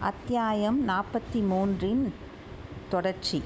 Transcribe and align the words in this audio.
அத்தியாயம் 0.00 0.88
நாற்பத்தி 0.88 1.40
மூன்றின் 1.50 2.12
தொடர்ச்சி. 2.88 3.42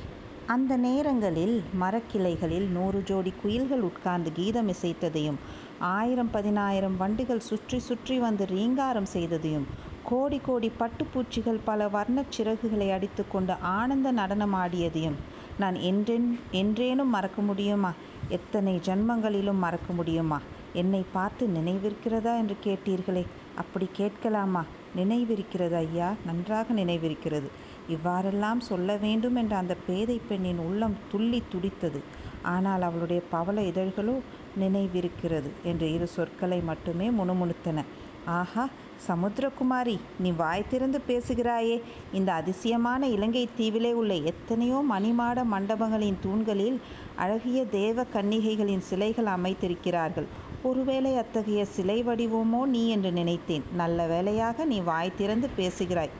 அந்த 0.46 0.76
நேரங்களில் 0.76 1.62
மரக்கிளைகளில் 1.80 2.68
நூறு 2.68 3.02
ஜோடி 3.04 3.32
குயில்கள் 3.42 3.80
உட்கார்ந்து 3.80 4.32
கீதம் 4.32 4.68
இசைத்ததையும் 4.68 5.36
ஆயிரம் 5.78 6.30
பதினாயிரம் 6.30 6.96
வண்டுகள் 6.96 7.38
சுற்றி 7.38 7.78
சுற்றி 7.78 8.18
வந்து 8.18 8.46
ரீங்காரம் 8.46 9.06
செய்ததையும் 9.12 9.66
கோடி 10.02 10.38
கோடி 10.38 10.72
பட்டுப்பூச்சிகள் 10.78 11.60
பல 11.64 11.88
வர்ணச் 11.88 12.32
சிறகுகளை 12.36 12.92
அடித்துக்கொண்டு 12.92 13.52
ஆனந்த 13.54 14.12
நடனமாடியதையும் 14.12 15.18
நான் 15.58 15.74
என்றென் 15.74 16.40
என்றேனும் 16.52 17.14
மறக்க 17.16 17.42
முடியுமா? 17.42 17.92
எத்தனை 18.28 18.80
ஜன்மங்களிலும் 18.84 19.58
மறக்க 19.58 19.92
முடியுமா? 19.92 20.40
என்னை 20.72 21.04
பார்த்து 21.12 21.46
நினைவிருக்கிறதா 21.46 22.38
என்று 22.38 22.56
கேட்டீர்களே 22.64 23.26
அப்படி 23.54 23.88
கேட்கலாமா? 23.92 24.64
நினைவிருக்கிறது 24.96 25.74
ஐயா 25.74 26.08
நன்றாக 26.26 26.72
நினைவிருக்கிறது. 26.72 27.48
இவ்வாறெல்லாம் 27.88 28.60
சொல்ல 28.60 28.96
வேண்டும் 28.96 29.36
என்ற 29.36 29.56
அந்த 29.56 29.76
பேதை 29.86 30.20
பெண்ணின் 30.28 30.58
உள்ளம் 30.58 30.96
துள்ளி 31.10 31.42
துடித்தது. 31.48 32.00
ஆனால் 32.42 32.82
அவளுடைய 32.82 33.22
பவள 33.30 33.60
இதழ்களோ 33.60 34.18
நினைவிருக்கிறது 34.58 35.50
என்று 35.62 35.92
இரு 35.92 36.06
சொற்களை 36.06 36.60
மட்டுமே 36.60 37.10
முணுமுணுத்தன. 37.10 37.84
ஆஹா 38.24 38.68
சமுத்திரகுமாரி 39.08 39.98
நீ 40.18 40.30
வாய் 40.30 40.68
திறந்து 40.70 41.00
பேசுகிறாயே. 41.08 41.80
இந்த 42.12 42.32
அதிசயமான 42.32 43.08
இலங்கை 43.08 43.48
தீவிலே 43.58 43.92
உள்ள 43.92 44.14
எத்தனையோ 44.14 44.84
மணிமாட 44.90 45.44
மண்டபங்களின் 45.52 46.18
தூண்களில் 46.22 46.80
அழகிய 47.16 47.64
தேவ 47.64 48.04
கன்னிகைகளின் 48.14 48.86
சிலைகள் 48.90 49.24
அமைத்திருக்கிறார்கள். 49.24 50.28
ஒருவேளை 50.64 51.16
அத்தகைய 51.16 51.60
சிலை 51.64 51.96
வடிவமோ 52.04 52.58
நீ 52.64 52.88
என்று 52.88 53.10
நினைத்தேன். 53.12 53.62
நல்ல 53.72 54.06
வேளையாக 54.06 54.64
நீ 54.64 54.78
வாய் 54.80 55.16
திறந்து 55.16 55.48
பேசுகிறாய். 55.56 56.10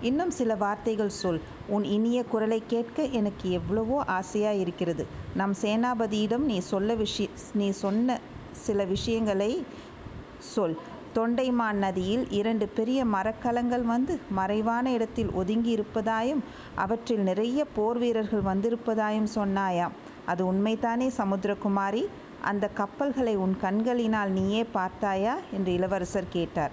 இன்னும் 0.00 0.30
சில 0.30 0.54
வார்த்தைகள் 0.54 1.16
சொல். 1.20 1.40
உன் 1.66 1.84
இனிய 1.84 2.18
குரலை 2.24 2.60
கேட்க 2.66 3.06
எனக்கு 3.12 3.46
எவ்வளவோ 3.50 3.96
ஆசையாக 4.18 4.60
இருக்கிறது 4.64 5.04
நம் 5.34 5.54
சேனாபதியிடம் 5.62 6.44
நீ 6.50 6.58
சொல்ல 6.68 6.94
விஷய 6.94 7.28
நீ 7.52 7.70
சொன்ன 7.80 8.18
சில 8.66 8.84
விஷயங்களை 8.84 9.50
சொல். 10.52 10.76
தொண்டைமான் 11.14 11.78
நதியில் 11.78 12.24
இரண்டு 12.30 12.66
பெரிய 12.68 13.00
மரக்கலங்கள் 13.04 13.84
வந்து 13.84 14.14
மறைவான 14.30 14.86
இடத்தில் 14.92 15.30
ஒதுங்கி 15.32 15.70
இருப்பதாயும் 15.76 16.42
அவற்றில் 16.76 17.22
நிறைய 17.22 17.66
போர் 17.76 17.98
வீரர்கள் 17.98 18.48
வந்திருப்பதாயும் 18.50 19.30
சொன்னாயாம். 19.34 19.94
அது 20.26 20.42
உண்மைதானே 20.52 21.10
சமுத்திரகுமாரி? 21.18 22.02
அந்த 22.42 22.68
கப்பல்களை 22.68 23.36
உன் 23.36 23.56
கண்களினால் 23.60 24.30
நீயே 24.30 24.64
பார்த்தாயா? 24.64 25.36
என்று 25.52 25.72
இளவரசர் 25.72 26.28
கேட்டார். 26.28 26.70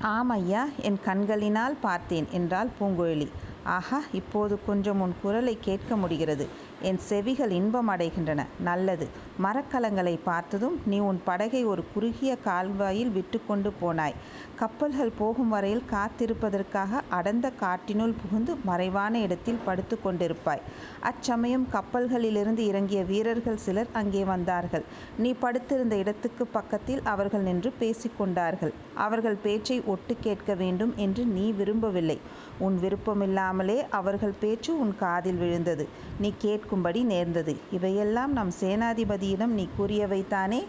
ஆம் 0.00 0.28
ஐயா 0.28 0.68
என் 0.82 0.98
கண்களினால் 1.04 1.76
பார்த்தேன் 1.80 2.26
என்றாள் 2.30 2.68
பூங்குழலி. 2.80 3.28
ஆஹா 3.64 4.02
இப்போது 4.12 4.64
கொஞ்சம் 4.66 5.00
உன் 5.00 5.14
குரலை 5.22 5.58
கேட்க 5.60 5.96
முடிகிறது. 5.96 6.48
என் 6.82 6.98
செவிகள் 6.98 7.50
இன்பம் 7.50 7.88
அடைகின்றன. 7.88 8.40
நல்லது. 8.58 9.06
மரக்கலங்களை 9.42 10.18
பார்த்ததும் 10.24 10.76
நீ 10.86 10.98
உன் 10.98 11.20
படகை 11.24 11.64
ஒரு 11.64 11.82
குறுகிய 11.94 12.36
கால்வாயில் 12.36 13.10
விட்டுக்கொண்டு 13.10 13.72
போனாய். 13.82 14.16
கப்பல்கள் 14.56 15.12
போகும் 15.18 15.48
வரையில் 15.48 15.84
காத்திருப்பதற்காக 15.92 17.00
அடர்ந்த 17.08 17.52
காட்டினுள் 17.60 18.14
புகுந்து 18.22 18.56
மறைவான 18.64 19.20
இடத்தில் 19.20 19.62
படுத்து 19.64 19.98
கொண்டிருப்பாய். 20.04 20.64
அச்சமயம் 21.00 21.66
கப்பல்களிலிருந்து 21.72 22.58
இறங்கிய 22.58 23.02
வீரர்கள் 23.04 23.62
சிலர் 23.66 23.92
அங்கே 23.92 24.24
வந்தார்கள். 24.24 24.84
நீ 25.18 25.32
படுத்திருந்த 25.32 25.96
இடத்துக்கு 25.96 26.46
பக்கத்தில் 26.46 27.02
அவர்கள் 27.04 27.40
நின்று 27.40 27.72
பேசிக்கொண்டார்கள் 27.80 28.74
அவர்கள் 28.94 29.38
பேச்சை 29.42 29.82
ஒட்டு 29.86 30.16
கேட்க 30.20 30.54
வேண்டும் 30.54 30.94
என்று 30.96 31.24
நீ 31.26 31.50
விரும்பவில்லை. 31.52 32.18
உன் 32.58 32.76
விருப்பமில்லாமலே 32.82 33.78
அவர்கள் 33.90 34.38
பேச்சு 34.40 34.80
உன் 34.80 34.94
காதில் 34.98 35.36
விழுந்தது. 35.36 35.84
நீ 36.18 36.30
கேட்கும்படி 36.70 37.00
நேர்ந்தது. 37.12 37.52
இவையெல்லாம் 37.76 38.32
நம் 38.38 38.50
சேனாதிபதியிடம் 38.60 39.54
நீ 39.58 39.64
கூறியவைத்தானே 39.78 40.60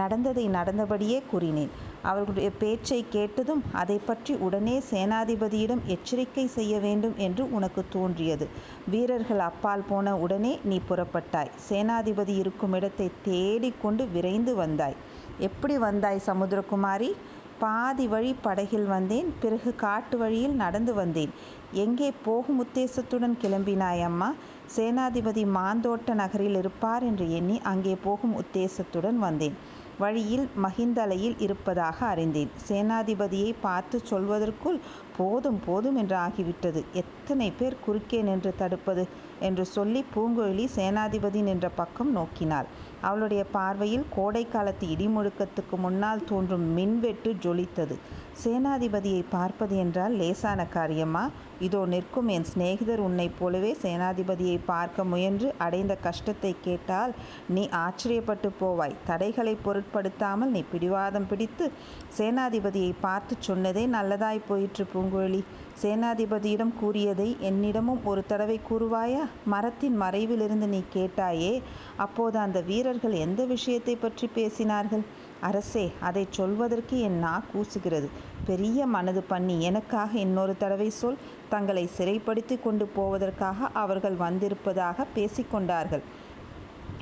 நடந்ததை 0.00 0.44
நடந்தபடியே 0.56 1.16
கூறினேன். 1.30 1.72
அவர்களுடைய 2.08 2.50
பேச்சை 2.60 2.98
கேட்டதும் 3.14 3.62
அதை 3.80 3.96
பற்றி 4.08 4.32
உடனே 4.46 4.76
சேனாதிபதியிடம் 4.90 5.82
எச்சரிக்கை 5.94 6.44
செய்ய 6.56 6.74
வேண்டும் 6.84 7.16
என்று 7.26 7.44
உனக்கு 7.56 7.82
தோன்றியது. 7.94 8.46
வீரர்கள் 8.92 9.42
அப்பால் 9.48 9.84
போன 9.90 10.14
உடனே 10.24 10.52
நீ 10.72 10.78
புறப்பட்டாய். 10.90 11.52
சேனாதிபதி 11.68 12.36
இருக்கும் 12.42 12.76
இடத்தை 12.80 13.08
தேடிக்கொண்டு 13.26 14.06
விரைந்து 14.14 14.54
வந்தாய். 14.62 14.96
எப்படி 15.48 15.78
வந்தாய் 15.86 16.26
சமுத்திரகுமாரி? 16.28 17.10
பாதி 17.64 18.06
வழி 18.12 18.30
படகில் 18.44 18.86
வந்தேன் 18.94 19.26
பிறகு 19.40 19.70
காட்டு 19.82 20.16
வழியில் 20.20 20.54
நடந்து 20.62 20.92
வந்தேன். 21.00 21.32
எங்கே 21.84 22.08
போகும் 22.26 22.60
உத்தேசத்துடன் 22.64 23.34
கிளம்பினாய் 23.42 24.04
அம்மா? 24.06 24.28
சேனாதிபதி 24.76 25.42
மாந்தோட்ட 25.56 26.14
நகரில் 26.14 26.54
இருப்பார் 26.54 27.02
என்று 27.02 27.26
எண்ணி 27.32 27.56
அங்கே 27.62 27.94
போகும் 28.04 28.34
உத்தேசத்துடன் 28.38 29.18
வந்தேன். 29.18 29.56
வழியில் 29.98 30.44
மகிந்தலையில் 30.64 31.36
இருப்பதாக 31.38 31.98
அறிந்தேன். 32.06 32.50
சேனாதிபதியை 32.68 33.54
பார்த்து 33.60 33.96
சொல்வதற்குள் 34.10 34.78
போதும் 35.16 35.60
போதும் 35.66 35.96
என்று 35.96 36.16
ஆகிவிட்டது. 36.16 36.82
எத்தனை 36.92 37.48
பேர் 37.50 37.76
குறுக்கே 37.84 38.20
நின்று 38.22 38.52
தடுப்பது? 38.56 39.04
என்று 39.40 39.64
சொல்லி 39.66 40.04
பூங்குழலி 40.14 40.66
சேனாதிபதி 40.76 41.42
நின்ற 41.42 41.68
பக்கம் 41.68 42.12
நோக்கினாள். 42.16 42.68
அவளுடைய 43.02 43.42
பார்வையில் 43.56 44.06
கோடைக்காலத்து 44.16 44.86
இடிமுழுக்கத்துக்கு 44.94 45.76
முன்னால் 45.84 46.26
தோன்றும் 46.30 46.66
மின்வெட்டு 46.78 47.30
ஜொலித்தது. 47.44 47.96
சேனாதிபதியை 48.42 49.22
பார்ப்பது 49.30 49.74
என்றால் 49.76 50.14
லேசான 50.20 50.60
காரியமா? 50.76 51.22
இதோ 51.60 51.80
நிற்கும் 51.92 52.28
என் 52.28 52.46
சிநேகிதர் 52.50 53.02
உன்னைப் 53.06 53.36
போலவே 53.38 53.72
சேனாதிபதியை 53.82 54.58
பார்க்க 54.64 55.04
முயன்று 55.04 55.48
அடைந்த 55.64 55.94
கஷ்டத்தை 56.06 56.52
கேட்டால் 56.66 57.12
நீ 57.54 57.62
ஆச்சரியப்பட்டு 57.82 58.50
போவாய். 58.60 58.98
தடைகளை 59.06 59.54
பொருட்படுத்தாமல் 59.66 60.54
நீ 60.56 60.62
பிடிவாதம் 60.72 61.28
பிடித்து 61.32 61.66
சேனாதிபதியை 62.18 62.92
பார்த்து 63.00 63.36
சொன்னதே 63.48 63.84
நல்லதாய் 63.96 64.48
போயிற்று 64.48 64.86
பூங்குழலி. 64.94 65.42
சேனாதிபதியிடம் 65.82 66.72
கூறியதை 66.80 67.26
என்னிடமும் 67.48 68.00
ஒரு 68.04 68.22
தடவை 68.26 68.56
கூறுவாயா? 68.68 69.22
மரத்தின் 69.44 69.96
மறைவிலிருந்து 70.02 70.66
நீ 70.74 70.80
கேட்டாயே 70.94 71.52
அப்போது 71.96 72.36
அந்த 72.38 72.58
வீரர்கள் 72.60 73.14
எந்த 73.26 73.44
விஷயத்தை 73.44 73.94
பற்றி 73.96 74.28
பேசினார்கள்? 74.34 75.04
அரசே 75.40 75.84
அதை 76.00 76.24
சொல்வதற்கு 76.30 76.96
என் 77.00 77.18
நா 77.18 77.34
கூசுகிறது. 77.52 78.08
பெரிய 78.46 78.86
மனது 78.86 79.22
பண்ணி 79.22 79.56
எனக்காக 79.64 80.10
இன்னொரு 80.18 80.54
தடவை 80.56 80.90
சொல். 81.00 81.20
தங்களை 81.48 81.84
சிறைப்படுத்தி 81.98 82.58
கொண்டு 82.60 82.86
போவதற்காக 82.96 83.68
அவர்கள் 83.82 84.16
வந்திருப்பதாக 84.26 85.06
பேசிக்கொண்டார்கள் 85.16 86.04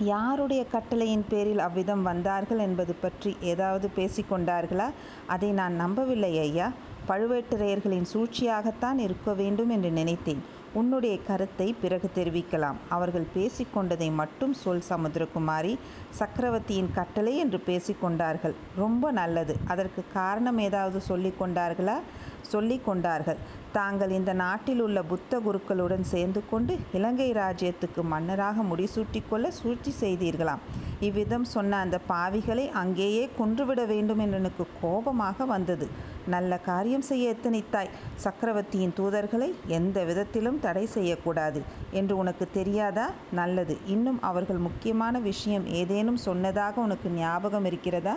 யாருடைய 0.07 0.63
கட்டளையின் 0.73 1.25
பேரில் 1.31 1.63
அவ்விதம் 1.65 2.03
வந்தார்கள் 2.03 2.61
என்பது 2.67 2.95
பற்றி 2.95 3.31
ஏதாவது 3.53 3.87
பேசிக்கொண்டார்களா 3.97 4.87
அதை 5.27 5.51
நான் 5.53 5.75
நம்பவில்லை 5.83 6.33
ஐயா. 6.39 6.69
பழுவேட்டரையர்களின் 7.09 8.07
சூழ்ச்சியாகத்தான் 8.13 8.99
இருக்க 8.99 9.33
வேண்டும் 9.33 9.69
என்று 9.69 9.91
நினைத்தேன். 9.91 10.57
உன்னுடைய 10.73 11.19
கருத்தை 11.27 11.75
பிறகு 11.83 12.11
தெரிவிக்கலாம். 12.15 12.75
அவர்கள் 12.89 13.27
பேசிக்கொண்டதை 13.37 14.15
மட்டும் 14.15 14.53
சொல் 14.53 14.83
சமுத்திரகுமாரி. 14.89 15.77
சக்கரவர்த்தியின் 16.11 16.91
கட்டளை 16.95 17.37
என்று 17.37 17.63
பேசிக்கொண்டார்கள். 17.67 18.55
ரொம்ப 18.77 19.11
நல்லது. 19.11 19.57
அதற்கு 19.67 20.05
காரணம் 20.13 20.59
ஏதாவது 20.59 21.01
சொல்லி 21.01 21.33
கொண்டார்களா 21.41 21.99
சொல்லி 22.41 22.81
கொண்டார்கள் 22.85 23.37
தாங்கள் 23.73 24.11
இந்த 24.11 24.33
நாட்டில் 24.33 24.81
உள்ள 24.81 25.03
புத்த 25.03 25.41
குருக்களுடன் 25.41 26.01
சேர்ந்து 26.01 26.43
கொண்டு 26.51 26.79
இலங்கை 26.93 27.33
ராஜ்யத்துக்கு 27.33 28.03
மன்னராக 28.03 28.63
முடிசூட்டிக்கொள்ள 28.63 29.49
சூழ்ச்சி 29.49 29.95
செய்தீர்களாம். 30.01 30.59
இவ்விதம் 31.01 31.45
சொன்ன 31.45 31.77
அந்த 31.77 32.01
பாவிகளை 32.09 32.71
அங்கேயே 32.71 33.31
கொன்றுவிட 33.39 33.85
வேண்டும் 33.85 34.19
என்று 34.19 34.37
எனக்கு 34.37 34.67
கோபமாக 34.81 35.45
வந்தது. 35.45 35.89
நல்ல 36.27 36.59
காரியம் 36.59 37.01
செய்ய 37.01 37.35
எத்தனித்தாய்? 37.35 37.89
சக்கரவர்த்தியின் 38.15 38.95
தூதர்களை 38.97 39.55
எந்த 39.67 40.05
விதத்திலும் 40.05 40.61
தடை 40.61 40.87
செய்யக்கூடாது. 40.87 41.63
என்று 41.91 42.17
உனக்கு 42.17 42.49
தெரியாதா? 42.53 43.11
நல்லது. 43.33 43.79
இன்னும் 43.87 44.23
அவர்கள் 44.23 44.57
முக்கியமான 44.57 45.19
விஷயம் 45.19 45.67
ஏதேனும் 45.67 46.08
சொன்னதாக 46.17 46.81
உனக்கு 46.81 47.09
ஞாபகம் 47.09 47.65
இருக்கிறதா? 47.65 48.17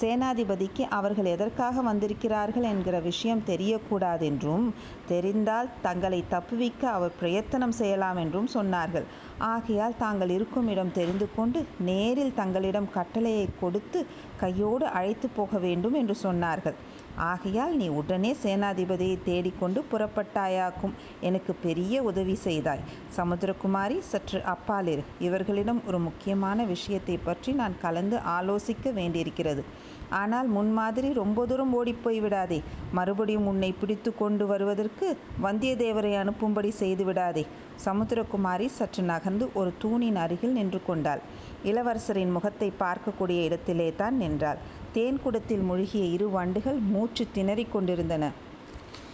சேனாதிபதிக்கு 0.00 0.88
அவர்கள் 0.88 1.24
எதற்காக 1.24 1.82
வந்திருக்கிறார்கள் 1.82 2.62
என்கிற 2.62 3.00
விஷயம் 3.00 3.42
தெரியக்கூடாதென்றும் 3.46 4.72
தெரிந்தால் 5.08 5.68
தங்களை 5.82 6.24
தப்புவிக்க 6.30 6.82
அவர் 6.96 7.18
பிரயத்தனம் 7.20 7.76
செய்யலாம் 7.80 8.16
என்றும் 8.16 8.48
சொன்னார்கள். 8.54 9.06
ஆகையால் 9.38 9.96
தாங்கள் 9.98 10.28
இருக்கும் 10.28 10.68
இடம் 10.68 10.92
தெரிந்து 10.92 11.28
கொண்டு 11.36 11.60
நேரில் 11.78 12.34
தங்களிடம் 12.34 12.92
கட்டளையை 12.92 13.46
கொடுத்து 13.60 14.06
கையோடு 14.36 14.86
அழைத்து 14.86 15.28
போக 15.28 15.58
வேண்டும் 15.58 15.96
என்று 16.00 16.16
சொன்னார்கள். 16.22 16.76
ஆகையால் 17.16 17.74
நீ 17.76 17.86
உடனே 17.88 18.30
சேனாதிபதியை 18.42 19.16
தேடிக்கொண்டு 19.24 19.84
புறப்பட்டாயாக்கும். 19.92 20.94
எனக்கு 21.20 21.52
பெரிய 21.54 22.02
உதவி 22.02 22.34
செய்தாய். 22.34 22.84
சமுத்திரகுமாரி 23.16 23.98
சற்று 23.98 24.40
அப்பாலிரு. 24.54 25.02
இவர்களிடம் 25.18 25.82
ஒரு 25.86 25.98
முக்கியமான 25.98 26.64
விஷயத்தை 26.64 27.16
பற்றி 27.16 27.52
நான் 27.52 27.76
கலந்து 27.80 28.18
ஆலோசிக்க 28.38 28.92
வேண்டியிருக்கிறது. 28.92 29.64
ஆனால் 30.10 30.46
முன்மாதிரி 30.46 31.12
ரொம்ப 31.12 31.46
தூரம் 31.46 31.72
ஓடிப்போய் 31.72 32.20
விடாதே 32.20 32.62
மறுபடியும் 32.92 33.46
உன்னை 33.46 33.74
பிடித்து 33.80 34.14
கொண்டு 34.14 34.46
வருவதற்கு 34.46 35.16
வந்தியத்தேவரை 35.42 36.12
அனுப்பும்படி 36.22 36.68
செய்து 36.68 37.04
விடாதே 37.04 37.46
சமுத்திரகுமாரி 37.84 38.66
சற்று 38.66 39.02
நகர்ந்து 39.02 39.48
ஒரு 39.54 39.72
தூணின் 39.78 40.16
அருகில் 40.16 40.52
நின்று 40.52 40.80
கொண்டாள். 40.86 41.20
இளவரசரின் 41.64 42.32
முகத்தை 42.32 42.72
பார்க்கக்கூடிய 42.78 43.38
இடத்திலே 43.42 43.94
தான் 43.96 44.16
நின்றாள். 44.16 44.58
தேன் 44.92 45.20
குடத்தில் 45.24 45.60
மூழ்கிய 45.60 46.04
இரு 46.04 46.30
வண்டுகள் 46.30 46.78
மூச்சு 46.78 47.26
திணறிக் 47.34 47.72
கொண்டிருந்தன. 47.72 48.32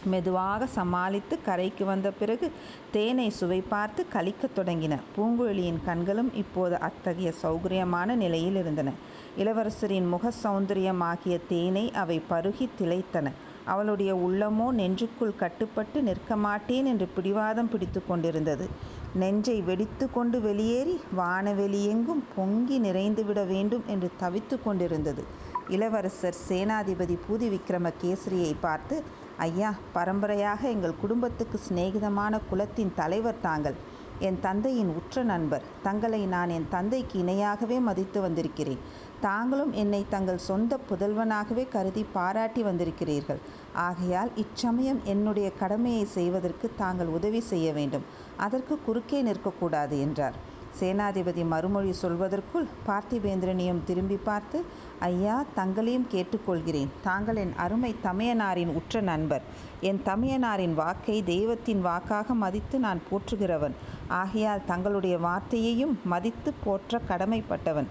மெதுவாக 0.05 0.67
சமாளித்து 0.67 1.43
கரைக்கு 1.43 1.85
வந்த 1.85 2.11
பிறகு 2.11 2.53
தேனை 2.91 3.31
சுவை 3.31 3.61
பார்த்து 3.61 4.07
கழிக்கத் 4.13 4.57
தொடங்கின. 4.57 4.99
பூங்குழலியின் 5.17 5.81
கண்களும் 5.85 6.31
இப்போது 6.35 6.79
அத்தகைய 6.79 7.33
சௌகரியமான 7.43 8.15
நிலையில் 8.15 8.57
இருந்தன. 8.57 8.93
இளவரசரின் 9.38 10.09
முக 10.09 10.32
சௌந்தரியமாகிய 10.43 11.41
தேனை 11.49 11.93
அவை 11.93 12.23
பருகி 12.31 12.69
திளைத்தன. 12.79 13.29
அவளுடைய 13.65 14.15
உள்ளமோ 14.15 14.71
நெஞ்சுக்குள் 14.71 15.37
கட்டுப்பட்டு 15.37 16.03
நிற்க 16.03 16.37
மாட்டேன் 16.37 16.85
என்று 16.85 17.06
பிடிவாதம் 17.06 17.69
பிடித்து 17.69 18.00
கொண்டிருந்தது. 18.06 18.69
நெஞ்சை 19.15 19.62
வெடித்து 19.62 20.11
கொண்டு 20.11 20.41
வெளியேறி 20.41 21.00
வானவெளியெங்கும் 21.17 22.23
பொங்கி 22.37 22.79
நிறைந்துவிட 22.79 23.47
வேண்டும் 23.47 23.85
என்று 23.87 24.11
தவித்து 24.21 24.62
கொண்டிருந்தது. 24.62 25.25
இளவரசர் 25.69 26.41
சேனாதிபதி 26.49 27.19
பூதி 27.29 27.49
விக்ரமகேசரியை 27.55 28.55
பார்த்து 28.61 29.03
ஐயா 29.38 29.75
பரம்பரையாக 29.93 30.69
எங்கள் 30.69 31.00
குடும்பத்துக்கு 31.00 31.61
சிநேகிதமான 31.69 32.41
குலத்தின் 32.50 32.93
தலைவர் 32.94 33.43
தாங்கள். 33.43 33.75
என் 34.19 34.41
தந்தையின் 34.41 34.88
உற்ற 34.88 35.23
நண்பர். 35.23 35.62
தங்களை 35.82 36.27
நான் 36.27 36.49
என் 36.49 36.67
தந்தைக்கு 36.71 37.23
இணையாகவே 37.23 37.81
மதித்து 37.81 38.21
வந்திருக்கிறேன். 38.21 38.82
தாங்களும் 39.20 39.72
என்னை 39.72 40.06
தங்கள் 40.08 40.38
சொந்த 40.38 40.78
புதல்வனாகவே 40.88 41.69
கருதி 41.69 42.06
பாராட்டி 42.12 42.62
வந்திருக்கிறீர்கள். 42.62 43.40
ஆகையால் 43.72 44.31
இச்சமயம் 44.37 45.00
என்னுடைய 45.05 45.52
கடமையை 45.52 46.05
செய்வதற்கு 46.05 46.70
தாங்கள் 46.76 47.06
உதவி 47.06 47.40
செய்ய 47.40 47.72
வேண்டும். 47.72 48.06
அதற்கு 48.37 48.78
குறுக்கே 48.87 49.20
நிற்கக்கூடாது 49.22 50.00
என்றார். 50.00 50.38
சேனாதிபதி 50.81 51.46
மறுமொழி 51.46 51.94
சொல்வதற்குள் 52.02 52.67
பார்த்திபேந்திரனையும் 52.87 53.82
திரும்பி 53.84 54.17
பார்த்து 54.17 54.64
ஐயா 54.99 55.44
தங்களையும் 55.55 56.06
கேட்டுக்கொள்கிறேன். 56.12 56.93
தாங்கள் 57.02 57.37
என் 57.37 57.55
அருமை 57.56 57.94
தமையனாரின் 58.02 58.72
உற்ற 58.75 59.00
நண்பர். 59.00 59.43
என் 59.81 60.00
தமையனாரின் 60.05 60.75
வாக்கை 60.75 61.22
தெய்வத்தின் 61.22 61.81
வாக்காக 61.81 62.34
மதித்து 62.34 62.78
நான் 62.78 63.02
போற்றுகிறவன். 63.11 63.76
ஆகையால் 64.08 64.67
தங்களுடைய 64.67 65.19
வார்த்தையையும் 65.19 65.94
மதித்து 66.05 66.52
போற்ற 66.64 67.00
கடமைப்பட்டவன். 67.08 67.90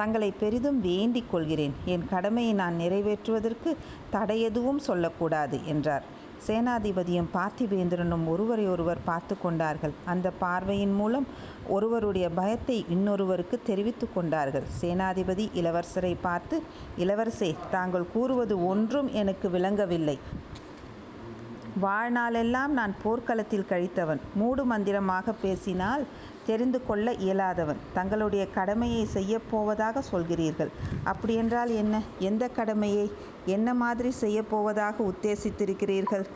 தங்களை 0.00 0.30
பெரிதும் 0.42 0.80
வேண்டிக் 0.88 1.30
கொள்கிறேன். 1.32 1.76
என் 1.94 2.08
கடமையை 2.14 2.54
நான் 2.62 2.80
நிறைவேற்றுவதற்கு 2.82 3.72
தடையெதுவும் 4.14 4.80
சொல்லக்கூடாது 4.88 5.58
என்றார். 5.74 6.06
சேனாதிபதியும் 6.46 7.28
பார்த்திவேந்திரனும் 7.34 8.22
ஒருவரை 8.32 8.64
ஒருவர் 8.74 9.00
பார்த்து 9.08 9.34
கொண்டார்கள். 9.42 9.94
அந்த 10.12 10.26
பார்வையின் 10.42 10.94
மூலம் 11.00 11.26
ஒருவருடைய 11.76 12.26
பயத்தை 12.38 12.76
இன்னொருவருக்கு 12.94 13.56
தெரிவித்து 13.68 14.06
கொண்டார்கள். 14.14 14.66
சேனாதிபதி 14.80 15.46
இளவரசரை 15.60 16.14
பார்த்து 16.26 16.58
இளவரசே 17.04 17.50
தாங்கள் 17.74 18.10
கூறுவது 18.14 18.56
ஒன்றும் 18.72 19.10
எனக்கு 19.22 19.48
விளங்கவில்லை. 19.56 20.16
வாழ்நாளெல்லாம் 21.84 22.72
நான் 22.78 22.94
போர்க்களத்தில் 23.02 23.68
கழித்தவன். 23.70 24.20
மூடு 24.40 24.62
மந்திரமாக 24.70 25.34
பேசினால் 25.44 26.02
தெரிந்து 26.50 26.80
கொள்ள 26.86 27.12
இயலாதவன். 27.24 27.80
தங்களுடைய 27.98 28.44
கடமையை 28.58 29.02
செய்யப்போவதாக 29.14 30.02
சொல்கிறீர்கள். 30.12 30.72
அப்படியென்றால் 31.04 31.72
என்ன? 31.82 32.02
எந்த 32.28 32.44
கடமையை? 32.58 33.06
என்ன 33.56 33.74
மாதிரி 33.82 34.12
செய்யப்போவதாக 34.20 34.96
உத்தேசித்திருக்கிறீர்கள்? 35.12 36.26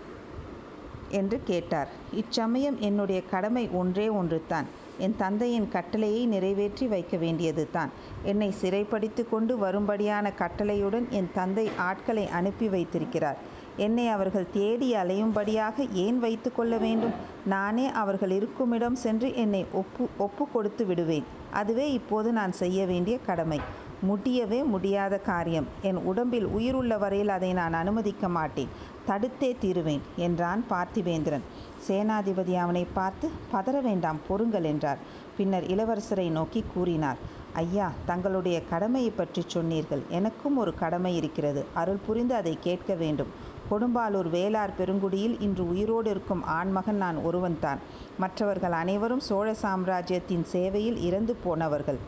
என்று 1.18 1.36
கேட்டார். 1.44 1.90
இச்சமயம் 2.12 2.78
என்னுடைய 2.80 3.18
கடமை 3.32 3.64
ஒன்றே 3.80 4.06
ஒன்று 4.20 4.38
தான் 4.48 4.68
என் 5.04 5.14
தந்தையின் 5.16 5.66
கட்டளையை 5.68 6.22
நிறைவேற்றி 6.32 6.86
வைக்க 6.86 7.14
வேண்டியது 7.16 7.64
தான் 7.72 7.90
என்னை 8.22 8.48
சிறைப்படுத்தி 8.60 9.22
கொண்டு 9.30 9.54
வரும்படியான 9.58 10.32
கட்டளையுடன் 10.40 11.06
என் 11.18 11.30
தந்தை 11.34 11.66
ஆட்களை 11.88 12.24
அனுப்பி 12.38 12.68
வைத்திருக்கிறார். 12.68 13.38
என்னை 13.76 14.08
அவர்கள் 14.08 14.50
தேடி 14.52 14.94
அலையும்படியாக 14.94 15.86
ஏன் 15.92 16.18
வைத்து 16.18 16.52
கொள்ள 16.52 16.76
வேண்டும்? 16.76 17.14
நானே 17.44 17.86
அவர்கள் 17.90 18.30
இருக்குமிடம் 18.30 18.94
சென்று 18.94 19.34
என்னை 19.34 19.66
ஒப்பு 19.72 20.08
ஒப்பு 20.18 20.48
கொடுத்து 20.48 20.86
விடுவேன். 20.86 21.24
அதுவே 21.52 21.92
இப்போது 21.92 22.32
நான் 22.32 22.52
செய்ய 22.52 22.86
வேண்டிய 22.86 23.18
கடமை. 23.18 23.60
முடியவே 24.00 24.62
முடியாத 24.62 25.18
காரியம். 25.18 25.66
என் 25.82 25.96
உடம்பில் 25.96 26.46
உயிருள்ள 26.46 26.98
வரையில் 26.98 27.28
அதை 27.28 27.52
நான் 27.52 27.72
அனுமதிக்க 27.72 28.28
மாட்டேன். 28.28 28.68
தடுத்தே 29.08 29.56
தீருவேன் 29.58 30.02
என்றான் 30.16 30.64
பார்த்திவேந்திரன். 30.70 31.46
சேனாதிபதி 31.88 32.54
அவனை 32.54 32.86
பார்த்து 32.92 33.30
பதற 33.52 33.80
வேண்டாம் 33.80 34.20
பொறுங்கள் 34.28 34.64
என்றார். 34.64 34.98
பின்னர் 35.36 35.64
இளவரசரை 35.64 36.30
நோக்கி 36.30 36.64
கூறினார் 36.74 37.16
ஐயா 37.54 37.92
தங்களுடைய 38.06 38.62
கடமையை 38.70 39.10
பற்றி 39.10 39.42
சொன்னீர்கள். 39.46 40.02
எனக்கும் 40.08 40.56
ஒரு 40.56 40.74
கடமை 40.74 41.16
இருக்கிறது. 41.16 41.64
அருள் 41.74 42.04
புரிந்து 42.06 42.34
அதை 42.34 42.58
கேட்க 42.60 42.94
வேண்டும். 42.94 43.32
கொடும்பாலூர் 43.70 44.28
வேளார் 44.36 44.76
பெருங்குடியில் 44.78 45.40
இன்று 45.40 45.68
உயிரோடு 45.68 46.10
இருக்கும் 46.10 46.42
ஆண்மகன் 46.44 46.96
நான் 46.96 47.16
ஒருவன்தான். 47.16 47.78
மற்றவர்கள் 48.18 48.72
அனைவரும் 48.72 49.20
சோழ 49.20 49.54
சாம்ராஜ்யத்தின் 49.54 50.44
சேவையில் 50.44 51.00
இறந்து 51.02 51.34
போனவர்கள். 51.44 51.98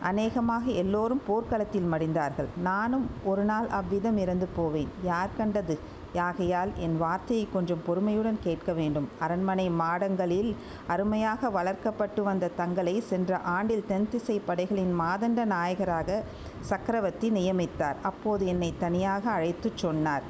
அநேகமாக 0.00 0.70
எல்லோரும் 0.70 1.22
போர்க்களத்தில் 1.26 1.90
மடிந்தார்கள். 1.92 2.48
நானும் 2.62 3.06
ஒரு 3.24 3.42
நாள் 3.42 3.68
அவ்விதம் 3.68 4.16
இறந்து 4.16 4.48
போவேன். 4.56 4.90
யார் 5.04 5.36
கண்டது? 5.36 5.78
யாகையால் 6.14 6.72
என் 6.76 6.98
வார்த்தையை 6.98 7.48
கொஞ்சம் 7.52 7.80
பொறுமையுடன் 7.86 8.38
கேட்க 8.42 8.72
வேண்டும். 8.72 9.08
அரண்மனை 9.18 9.70
மாடங்களில் 9.70 10.56
அருமையாக 10.86 11.50
வளர்க்கப்பட்டு 11.50 12.22
வந்த 12.22 12.50
தங்களை 12.56 13.00
சென்ற 13.00 13.38
ஆண்டில் 13.38 13.86
தென்திசை 13.88 14.38
படைகளின் 14.38 14.94
மாதண்ட 15.00 15.44
நாயகராக 15.44 16.22
சக்கரவர்த்தி 16.60 17.30
நியமித்தார். 17.30 17.98
அப்போது 18.02 18.46
என்னை 18.46 18.74
தனியாக 18.78 19.30
அழைத்துச் 19.30 19.76
சொன்னார். 19.76 20.22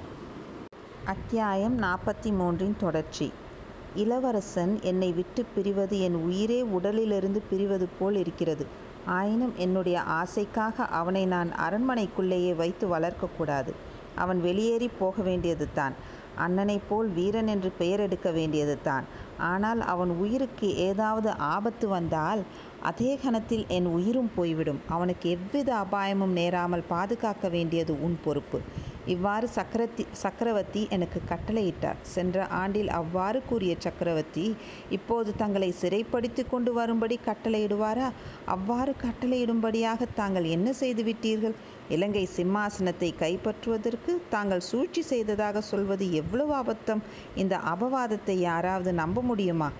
அத்தியாயம் 1.07 1.83
நாற்பத்தி 1.83 2.31
மூன்றின் 2.39 2.77
தொடர்ச்சி. 2.77 3.33
இளவரசன் 3.95 4.83
என்னை 4.83 5.13
விட்டு 5.13 5.45
பிரிவது 5.57 6.01
என் 6.01 6.15
உயிரே 6.15 6.63
உடலிலிருந்து 6.63 7.43
பிரிவது 7.51 7.87
போல் 7.99 8.15
இருக்கிறது. 8.15 8.67
ஆயினும் 9.07 9.53
என்னுடைய 9.57 10.01
ஆசைக்காக 10.01 10.87
அவனை 11.01 11.27
நான் 11.27 11.51
அரண்மனைக்குள்ளேயே 11.57 12.55
வைத்து 12.57 12.87
வளர்க்கக்கூடாது 12.87 13.73
அவன் 14.15 14.41
வெளியேறி 14.41 14.91
போக 14.99 15.23
வேண்டியது 15.23 15.69
தான். 15.75 15.93
அண்ணனைப் 16.37 16.89
போல் 16.89 17.09
வீரன் 17.09 17.47
என்று 17.47 17.73
பெயர் 17.79 18.01
எடுக்க 18.01 18.31
வேண்டியது 18.31 18.79
தான். 18.83 19.05
ஆனால் 19.39 19.81
அவன் 19.81 20.09
உயிருக்கு 20.09 20.77
ஏதாவது 20.77 21.31
ஆபத்து 21.31 21.89
வந்தால் 21.89 22.43
அதே 22.83 23.19
கணத்தில் 23.23 23.65
என் 23.69 23.87
உயிரும் 23.87 24.31
போய்விடும். 24.37 24.81
அவனுக்கு 24.89 25.31
எவ்வித 25.31 25.75
அபாயமும் 25.75 26.33
நேராமல் 26.33 26.89
பாதுகாக்க 26.89 27.49
வேண்டியது 27.49 28.03
உன் 28.03 28.19
பொறுப்பு. 28.25 28.61
இவ்வாறு 29.13 29.47
சக்கரத்தி 29.57 30.05
சக்கரவர்த்தி 30.23 30.83
எனக்கு 30.91 31.21
கட்டளையிட்டார். 31.31 31.99
சென்ற 32.15 32.47
ஆண்டில் 32.61 32.91
அவ்வாறு 32.91 33.43
கூறிய 33.47 33.73
சக்கரவர்த்தி 33.79 34.47
இப்போது 34.91 35.31
தங்களை 35.37 35.71
சிறைப்படுத்தி 35.83 36.43
கொண்டு 36.49 36.73
வரும்படி 36.73 37.19
கட்டளையிடுவாரா? 37.27 38.09
அவ்வாறு 38.47 38.95
கட்டளையிடும்படியாக 39.03 40.09
தாங்கள் 40.15 40.47
என்ன 40.57 40.71
செய்துவிட்டீர்கள்? 40.81 41.57
இலங்கை 41.89 42.25
சிம்மாசனத்தை 42.37 43.11
கைப்பற்றுவதற்கு 43.23 44.15
தாங்கள் 44.29 44.67
சூழ்ச்சி 44.71 45.03
செய்ததாக 45.03 45.61
சொல்வது 45.61 46.13
எவ்வளவு 46.13 46.55
அபத்தம்? 46.55 47.05
இந்த 47.35 47.57
அபவாதத்தை 47.75 48.39
யாராவது 48.43 48.93
நம்ப 48.93 49.23
முடியுமா? 49.23 49.71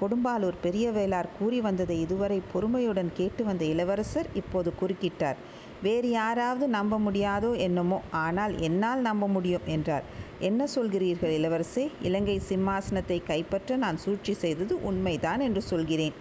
கொடும்பாலூர் 0.00 0.56
பெரிய 0.62 0.86
வேளார் 0.90 1.34
கூறி 1.38 1.60
வந்ததை 1.60 1.96
இதுவரை 2.00 2.38
பொறுமையுடன் 2.52 3.10
கேட்டு 3.14 3.42
வந்த 3.44 3.64
இளவரசர் 3.64 4.28
இப்போது 4.34 4.70
குறுக்கிட்டார். 4.80 5.38
வேறு 5.86 6.08
யாராவது 6.10 6.66
நம்ப 6.76 6.98
முடியாதோ 6.98 7.50
என்னமோ 7.66 7.98
ஆனால் 8.24 8.52
என்னால் 8.58 9.00
நம்ப 9.00 9.24
முடியும் 9.28 9.66
என்றார். 9.66 10.04
என்ன 10.40 10.66
சொல்கிறீர்கள் 10.74 11.34
இளவரசே? 11.38 11.84
இலங்கை 12.02 12.36
சிம்மாசனத்தை 12.48 13.18
கைப்பற்ற 13.30 13.76
நான் 13.84 14.02
சூழ்ச்சி 14.04 14.34
செய்தது 14.44 14.76
உண்மைதான் 14.90 15.42
என்று 15.48 15.62
சொல்கிறேன். 15.72 16.14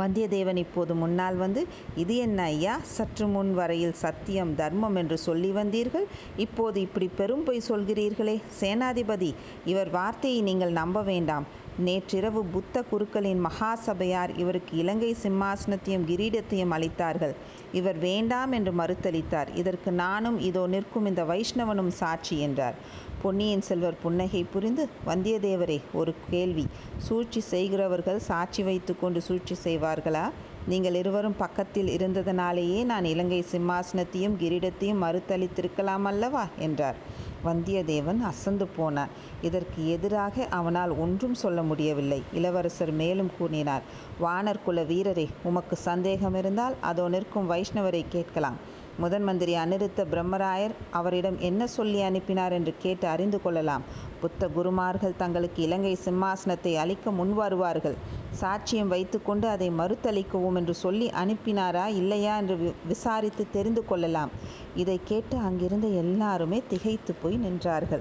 வந்தியத்தேவன் 0.00 0.58
இப்போது 0.64 0.92
முன்னால் 0.94 1.38
வந்து 1.44 1.62
இது 2.02 2.14
என்ன 2.26 2.42
ஐயா? 2.52 2.74
சற்று 2.96 3.26
முன் 3.26 3.50
வரையில் 3.54 3.96
சத்தியம் 4.02 4.52
தர்மம் 4.60 4.96
என்று 4.96 5.16
சொல்லி 5.26 5.50
வந்தீர்கள். 5.58 6.06
இப்போது 6.36 6.78
இப்படி 6.86 7.08
பெரும் 7.18 7.44
பொய் 7.48 7.68
சொல்கிறீர்களே. 7.68 8.36
சேனாதிபதி 8.60 9.30
இவர் 9.72 9.90
வார்த்தையை 9.98 10.40
நீங்கள் 10.48 10.78
நம்ப 10.80 11.02
வேண்டாம். 11.10 11.46
நேற்றிரவு 11.78 12.44
புத்த 12.44 12.82
குருக்களின் 12.82 13.38
மகா 13.40 13.74
சபையார் 13.74 14.36
இவருக்கு 14.36 14.76
இலங்கை 14.76 15.16
சிம்மாசனத்தையும் 15.22 16.04
கிரீடத்தையும் 16.06 16.74
அளித்தார்கள். 16.76 17.32
இவர் 17.72 17.98
வேண்டாம் 17.98 18.52
என்று 18.52 18.72
மறுத்தளித்தார். 18.72 19.54
இதற்கு 19.54 19.92
நானும் 19.92 20.40
இதோ 20.40 20.66
நிற்கும் 20.66 21.06
இந்த 21.06 21.24
வைஷ்ணவனும் 21.24 21.88
சாட்சி 21.88 22.38
என்றார். 22.38 22.74
பொன்னியின் 23.22 23.60
செல்வர் 23.60 24.00
புன்னகை 24.02 24.44
புரிந்து 24.44 24.88
வந்தியத்தேவரே 25.06 25.80
ஒரு 25.92 26.14
கேள்வி. 26.30 26.66
சூழ்ச்சி 26.98 27.40
செய்கிறவர்கள் 27.40 28.18
சாட்சி 28.18 28.62
வைத்து 28.62 28.98
கொண்டு 28.98 29.20
சூழ்ச்சி 29.20 29.56
செய்வார்களா? 29.64 30.30
நீங்கள் 30.68 30.94
இருவரும் 30.94 31.36
பக்கத்தில் 31.36 31.86
இருந்ததனாலேயே 31.86 32.84
நான் 32.84 33.04
இலங்கை 33.04 33.44
சிம்மாசனத்தையும் 33.52 34.38
கிரீடத்தையும் 34.40 35.02
மறுத்தளித்திருக்கலாம் 35.02 36.02
அல்லவா? 36.02 36.46
என்றார். 36.58 37.30
வந்தியத்தேவன் 37.44 38.20
அசந்து 38.30 38.66
போனான். 38.76 39.12
இதற்கு 39.42 39.80
எதிராக 39.88 40.46
அவனால் 40.58 40.92
ஒன்றும் 41.04 41.34
சொல்ல 41.34 41.62
முடியவில்லை. 41.62 42.20
இளவரசர் 42.32 42.92
மேலும் 42.92 43.30
கூறினார் 43.38 43.86
வானர் 44.22 44.64
குல 44.64 44.82
வீரரே 44.82 45.26
உமக்கு 45.42 45.76
சந்தேகம் 45.88 46.34
இருந்தால் 46.34 46.76
அதோ 46.80 47.06
நிற்கும் 47.08 47.50
வைஷ்ணவரை 47.50 48.04
கேட்கலாம். 48.08 48.58
முதன் 48.98 49.22
மந்திரி 49.22 49.52
அனிருத்த 49.56 50.00
பிரம்மராயர் 50.12 50.74
அவரிடம் 50.90 51.38
என்ன 51.40 51.66
சொல்லி 51.66 52.00
அனுப்பினார் 52.00 52.52
என்று 52.52 52.72
கேட்டு 52.78 53.06
அறிந்து 53.08 53.38
கொள்ளலாம். 53.42 53.84
புத்த 54.22 54.48
குருமார்கள் 54.48 55.16
தங்களுக்கு 55.16 55.62
இலங்கை 55.62 55.98
சிம்மாசனத்தை 56.04 56.74
அளிக்க 56.74 57.10
முன்வருவார்கள் 57.10 57.94
சாட்சியம் 58.40 58.86
வைத்துக்கொண்டு 58.86 59.48
அதை 59.48 59.70
மறுத்தளிக்கவும் 59.70 60.56
என்று 60.56 60.74
சொல்லி 60.74 61.10
அனுப்பினாரா 61.10 61.86
இல்லையா 61.86 62.36
என்று 62.36 62.56
வி- 62.56 62.88
விசாரித்து 62.88 63.46
தெரிந்து 63.52 63.84
கொள்ளலாம். 63.84 64.30
இதை 64.76 65.00
கேட்டு 65.04 65.36
அங்கிருந்த 65.36 65.86
எல்லாருமே 65.88 66.62
திகைத்து 66.68 67.14
போய் 67.14 67.38
நின்றார்கள். 67.38 68.00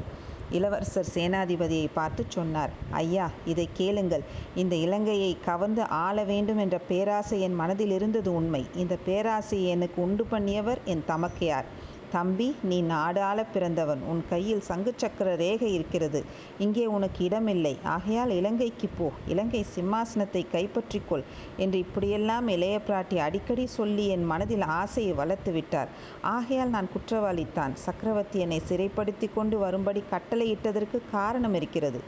இளவரசர் 0.52 1.08
சேனாதிபதியை 1.14 1.88
பார்த்து 1.94 2.26
சொன்னார் 2.28 2.70
ஐயா 2.90 3.30
இதை 3.46 3.70
கேளுங்கள். 3.74 4.24
இந்த 4.56 4.76
இலங்கையை 4.76 5.38
கவர்ந்து 5.46 5.88
ஆள 5.88 6.24
வேண்டும் 6.24 6.58
என்ற 6.58 6.78
பேராசை 6.78 7.42
என் 7.42 7.54
மனதில் 7.54 7.92
இருந்தது 7.92 8.36
உண்மை. 8.36 8.66
இந்த 8.76 8.98
பேராசையை 9.06 9.66
எனக்கு 9.66 10.02
உண்டு 10.02 10.28
பண்ணியவர் 10.32 10.78
என் 10.86 11.04
தமக்கையார். 11.08 11.64
தம்பி 12.12 12.56
நீ 12.64 12.78
நாடாள 12.84 13.46
பிறந்தவன். 13.54 14.02
உன் 14.10 14.24
கையில் 14.30 14.62
சங்கு 14.62 14.94
சக்கர 14.96 15.36
ரேகை 15.36 15.74
இருக்கிறது. 15.74 16.26
இங்கே 16.60 16.86
உனக்கு 16.86 17.26
இடமில்லை. 17.26 17.78
ஆகையால் 17.84 18.30
இலங்கைக்கு 18.30 18.90
போ. 18.98 19.08
இலங்கை 19.28 19.66
சிம்மாசனத்தை 19.76 20.44
கைப்பற்றிக்கொள் 20.54 21.24
என்று 21.58 21.80
இப்படியெல்லாம் 21.80 22.48
இளைய 22.48 22.80
பிராட்டி 22.88 23.18
அடிக்கடி 23.18 23.66
சொல்லி 23.66 24.08
என் 24.08 24.26
மனதில் 24.26 24.62
ஆசையை 24.62 25.14
வளர்த்து 25.14 25.52
விட்டார். 25.52 25.88
ஆகையால் 26.22 26.70
நான் 26.70 26.90
குற்றவாளித்தான். 26.96 27.74
சக்கரவர்த்தி 27.74 28.40
என்னை 28.40 28.62
சிறைப்படுத்தி 28.70 29.30
கொண்டு 29.36 29.58
வரும்படி 29.58 30.04
கட்டளையிட்டதற்கு 30.12 31.00
காரணம் 31.12 31.54
இருக்கிறது. 31.54 32.02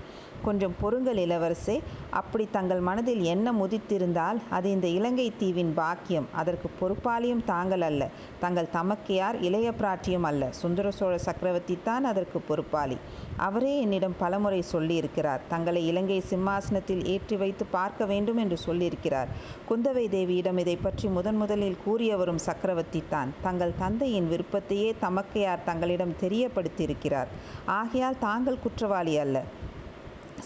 கொஞ்சம் 0.47 0.75
பொறுங்கள் 0.81 1.21
இளவரசே. 1.25 1.77
அப்படி 2.21 2.45
தங்கள் 2.57 2.81
மனதில் 2.89 3.23
என்ன 3.33 3.47
முதித்திருந்தால் 3.61 4.39
அது 4.57 4.67
இந்த 4.75 4.87
இலங்கை 4.97 5.27
தீவின் 5.41 5.73
பாக்கியம். 5.81 6.27
அதற்கு 6.41 6.69
பொறுப்பாளியும் 6.79 7.43
தாங்கள் 7.51 7.85
அல்ல. 7.89 8.09
தங்கள் 8.43 8.73
தமக்கையார் 8.77 9.39
இளைய 9.47 9.67
பிராட்டியும் 9.81 10.27
அல்ல. 10.31 10.51
சுந்தர 10.61 10.91
சோழ 10.91 11.13
சக்கரவர்த்தி 11.27 11.77
தான் 11.83 12.05
அதற்கு 12.11 12.39
பொறுப்பாளி. 12.49 12.97
அவரே 13.37 13.73
என்னிடம் 13.83 14.19
பலமுறை 14.23 14.61
சொல்லியிருக்கிறார். 14.71 15.41
தங்களை 15.53 15.81
இலங்கை 15.87 16.19
சிம்மாசனத்தில் 16.31 17.03
ஏற்றி 17.13 17.35
வைத்து 17.35 17.65
பார்க்க 17.77 18.05
வேண்டும் 18.05 18.41
என்று 18.43 18.57
சொல்லியிருக்கிறார். 18.67 19.31
குந்தவை 19.69 20.05
தேவியிடம் 20.17 20.59
இதை 20.63 20.75
பற்றி 20.75 21.07
முதன் 21.17 21.39
முதலில் 21.43 21.81
கூறியவரும் 21.85 22.43
சக்கரவர்த்தி 22.47 23.03
தான். 23.09 23.31
தங்கள் 23.41 23.77
தந்தையின் 23.83 24.29
விருப்பத்தையே 24.33 24.89
தமக்கையார் 25.01 25.67
தங்களிடம் 25.69 26.15
தெரியப்படுத்தியிருக்கிறார். 26.21 27.31
ஆகையால் 27.79 28.23
தாங்கள் 28.27 28.63
குற்றவாளி 28.63 29.15
அல்ல. 29.25 29.37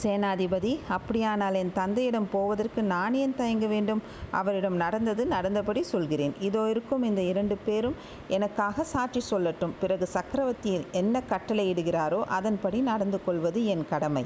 சேனாதிபதி 0.04 0.72
அப்படியானால் 0.96 1.58
என் 1.62 1.72
தந்தையிடம் 1.74 2.28
போவதற்கு 2.32 2.82
நான் 2.94 3.14
ஏன் 3.14 3.36
தயங்க 3.36 3.68
வேண்டும்? 3.74 4.02
அவரிடம் 4.32 4.78
நடந்தது 4.84 5.26
நடந்தபடி 5.36 5.84
சொல்கிறேன். 5.94 6.34
இதோ 6.40 6.64
இருக்கும் 6.70 7.04
இந்த 7.04 7.22
இரண்டு 7.32 7.58
பேரும் 7.68 7.96
எனக்காக 8.28 8.84
சாட்சி 8.94 9.24
சொல்லட்டும். 9.32 9.74
பிறகு 9.82 10.08
சக்கரவர்த்தி 10.16 10.74
என்ன 11.02 11.22
கட்டளையிடுகிறாரோ 11.32 12.22
அதன்படி 12.38 12.80
நடந்து 12.92 13.20
கொள்வது 13.26 13.62
என் 13.66 13.88
கடமை. 13.94 14.26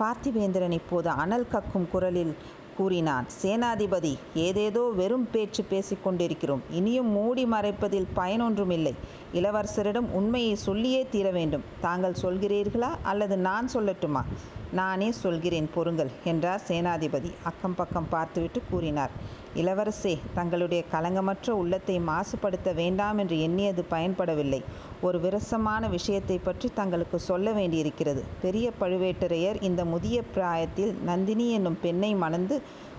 பார்த்திவேந்திரன் 0.00 0.76
இப்போது 0.80 1.08
அனல் 1.22 1.50
கக்கும் 1.52 1.90
குரலில் 1.92 2.34
கூறினான் 2.76 3.26
சேனாதிபதி 3.42 4.12
ஏதேதோ 4.44 4.82
வெறும் 5.00 5.26
பேச்சு 5.32 5.62
பேசிக்கொண்டிருக்கிறோம் 5.70 6.62
இனியும் 6.78 7.10
மூடி 7.16 7.44
மறைப்பதில் 7.46 8.06
பயனொன்றுமில்லை. 8.16 8.92
இளவரசரிடம் 9.34 10.08
உண்மையை 10.18 10.54
சொல்லியே 10.66 11.02
தீர 11.10 11.26
வேண்டும். 11.30 11.66
தாங்கள் 11.80 12.20
சொல்கிறீர்களா 12.22 12.90
அல்லது 13.02 13.36
நான் 13.48 13.68
சொல்லட்டுமா? 13.74 14.22
நானே 14.78 15.06
சொல்கிறேன் 15.12 15.68
பொறுங்கள் 15.74 16.10
என்றார் 16.24 16.64
சேனாதிபதி. 16.68 17.30
அக்கம் 17.42 17.74
பக்கம் 17.74 18.10
பார்த்துவிட்டு 18.10 18.60
கூறினார் 18.70 19.14
இளவரசே 19.54 20.12
தங்களுடைய 20.34 20.82
கலங்கமற்ற 20.92 21.50
உள்ளத்தை 21.62 21.96
மாசுபடுத்த 22.00 22.74
வேண்டாம் 22.74 23.18
என்று 23.18 23.36
எண்ணியது 23.40 23.84
பயன்படவில்லை. 23.90 24.60
ஒரு 25.00 25.20
விரசமான 25.20 25.88
விஷயத்தை 25.88 26.36
பற்றி 26.38 26.70
தங்களுக்கு 26.74 27.18
சொல்ல 27.20 27.52
வேண்டியிருக்கிறது. 27.52 28.22
பெரிய 28.42 28.72
பழுவேட்டரையர் 28.80 29.60
இந்த 29.62 29.84
முதிய 29.84 30.22
பிராயத்தில் 30.34 30.94
நந்தினி 31.04 31.48
என்னும் 31.50 31.80
பெண்ணை 31.82 32.12
மணந்து 32.14 32.58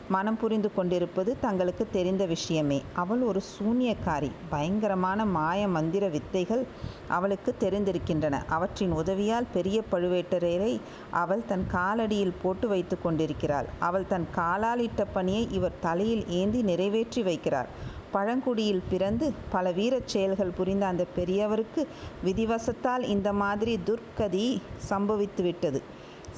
மனம் 0.10 0.38
புரிந்து 0.38 0.74
கொண்டிருப்பது 0.74 1.38
தங்களுக்கு 1.40 1.88
தெரிந்த 1.92 2.26
விஷயமே. 2.26 2.84
அவள் 2.94 3.22
ஒரு 3.22 3.42
சூன்யக்காரி. 3.58 4.32
பயங்கரமான 4.50 5.26
மாய 5.26 5.68
மந்திர 5.68 6.08
வித்தைகள் 6.08 6.64
அவளுக்கு 7.08 7.56
தெரிந்திருக்கின்றன. 7.60 8.46
அவற்றின் 8.48 8.92
உதவியால் 8.92 9.48
பெரிய 9.54 9.82
பழுவேட்டரையரை 9.92 10.80
அவள் 11.12 11.46
தன் 11.48 11.66
காலடியில் 11.74 12.34
போட்டு 12.42 12.68
வைத்து 12.68 13.02
கொண்டிருக்கிறாள். 13.02 13.66
அவள் 13.80 14.08
தன் 14.08 14.28
காலால் 14.32 14.80
இட்ட 14.80 15.06
பணியை 15.06 15.48
இவர் 15.52 15.80
தலையில் 15.80 16.30
ஏந்தி 16.30 16.62
நிறைவேற்றி 16.62 17.24
வைக்கிறார். 17.24 17.66
பழங்குடியில் 18.14 18.84
பிறந்து 18.90 19.34
பல 19.50 19.72
வீரச் 19.72 20.08
செயல்கள் 20.08 20.58
புரிந்த 20.58 20.86
அந்த 20.86 21.06
பெரியவருக்கு 21.16 21.88
விதிவசத்தால் 22.26 23.04
இந்த 23.04 23.34
மாதிரி 23.34 23.80
துர்க்கதி 23.86 24.62
சம்பவித்துவிட்டது. 24.90 25.82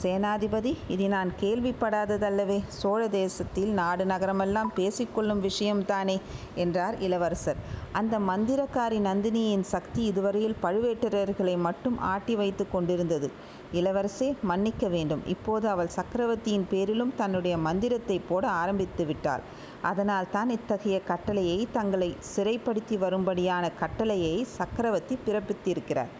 சேனாதிபதி 0.01 0.71
இது 0.87 1.05
நான் 1.07 1.31
கேள்விப்படாததல்லவே. 1.41 2.57
சோழ 2.67 3.01
தேசத்தில் 3.07 3.71
நாடு 3.79 4.05
நகரமெல்லாம் 4.05 4.71
பேசிக்கொள்ளும் 4.75 5.41
விஷயம்தானே 5.47 6.15
என்றார் 6.55 6.95
இளவரசர். 6.99 7.59
அந்த 7.91 8.19
மந்திரக்காரி 8.29 8.99
நந்தினியின் 9.09 9.65
சக்தி 9.73 10.01
இதுவரையில் 10.03 10.59
பழுவேட்டரர்களை 10.63 11.55
மட்டும் 11.57 11.97
ஆட்டி 12.13 12.35
வைத்து 12.35 12.65
கொண்டிருந்தது. 12.69 13.29
இளவரசே 13.73 14.29
மன்னிக்க 14.49 14.87
வேண்டும். 14.87 15.21
இப்போது 15.25 15.65
அவள் 15.69 15.95
சக்கரவர்த்தியின் 15.97 16.67
பேரிலும் 16.69 17.13
தன்னுடைய 17.15 17.55
மந்திரத்தை 17.57 18.19
போட 18.19 18.43
ஆரம்பித்து 18.63 19.05
விட்டாள். 19.05 19.45
அதனால் 19.81 20.31
தான் 20.31 20.49
இத்தகைய 20.49 20.97
கட்டளையை 21.01 21.67
தங்களை 21.71 22.09
சிறைப்படுத்தி 22.35 22.97
வரும்படியான 22.97 23.71
கட்டளையை 23.79 24.35
சக்கரவர்த்தி 24.57 25.17
பிறப்பித்திருக்கிறார். 25.27 26.11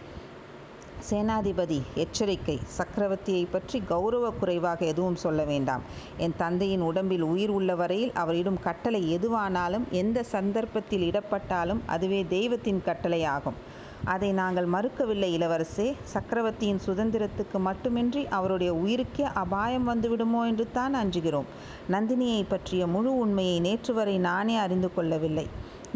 சேனாதிபதி 1.10 1.78
எச்சரிக்கை. 2.04 2.56
சக்கரவர்த்தியை 2.78 3.46
பற்றி 3.52 3.78
கௌரவ 3.92 4.26
குறைவாக 4.40 4.86
எதுவும் 4.86 5.22
சொல்ல 5.24 5.44
வேண்டாம். 5.44 5.84
என் 6.18 6.36
தந்தையின் 6.38 6.84
உடம்பில் 6.90 7.26
உயிர் 7.32 7.54
உள்ள 7.58 7.76
வரையில் 7.82 8.14
அவரிடம் 8.22 8.60
கட்டளை 8.68 9.02
எதுவானாலும் 9.18 9.86
எந்த 10.02 10.24
சந்தர்ப்பத்தில் 10.34 11.06
இடப்பட்டாலும் 11.10 11.84
அதுவே 11.86 12.22
தெய்வத்தின் 12.36 12.84
கட்டளையாகும் 12.88 13.60
அதை 14.14 14.30
நாங்கள் 14.40 14.66
மறுக்கவில்லை 14.66 15.28
இளவரசே. 15.36 15.86
சக்கரவர்த்தியின் 16.14 16.82
சுதந்திரத்துக்கு 16.86 17.60
மட்டுமின்றி 17.68 18.24
அவருடைய 18.38 18.72
உயிருக்கே 18.84 19.26
அபாயம் 19.44 19.88
வந்துவிடுமோ 19.90 20.42
என்று 20.46 20.66
தான் 20.72 20.96
அஞ்சுகிறோம். 21.02 21.52
நந்தினியை 21.92 22.42
பற்றிய 22.48 22.88
முழு 22.96 23.14
உண்மையை 23.18 23.60
நேற்று 23.60 23.94
வரை 23.94 24.18
நானே 24.30 24.58
அறிந்து 24.66 24.90
கொள்ளவில்லை. 24.94 25.48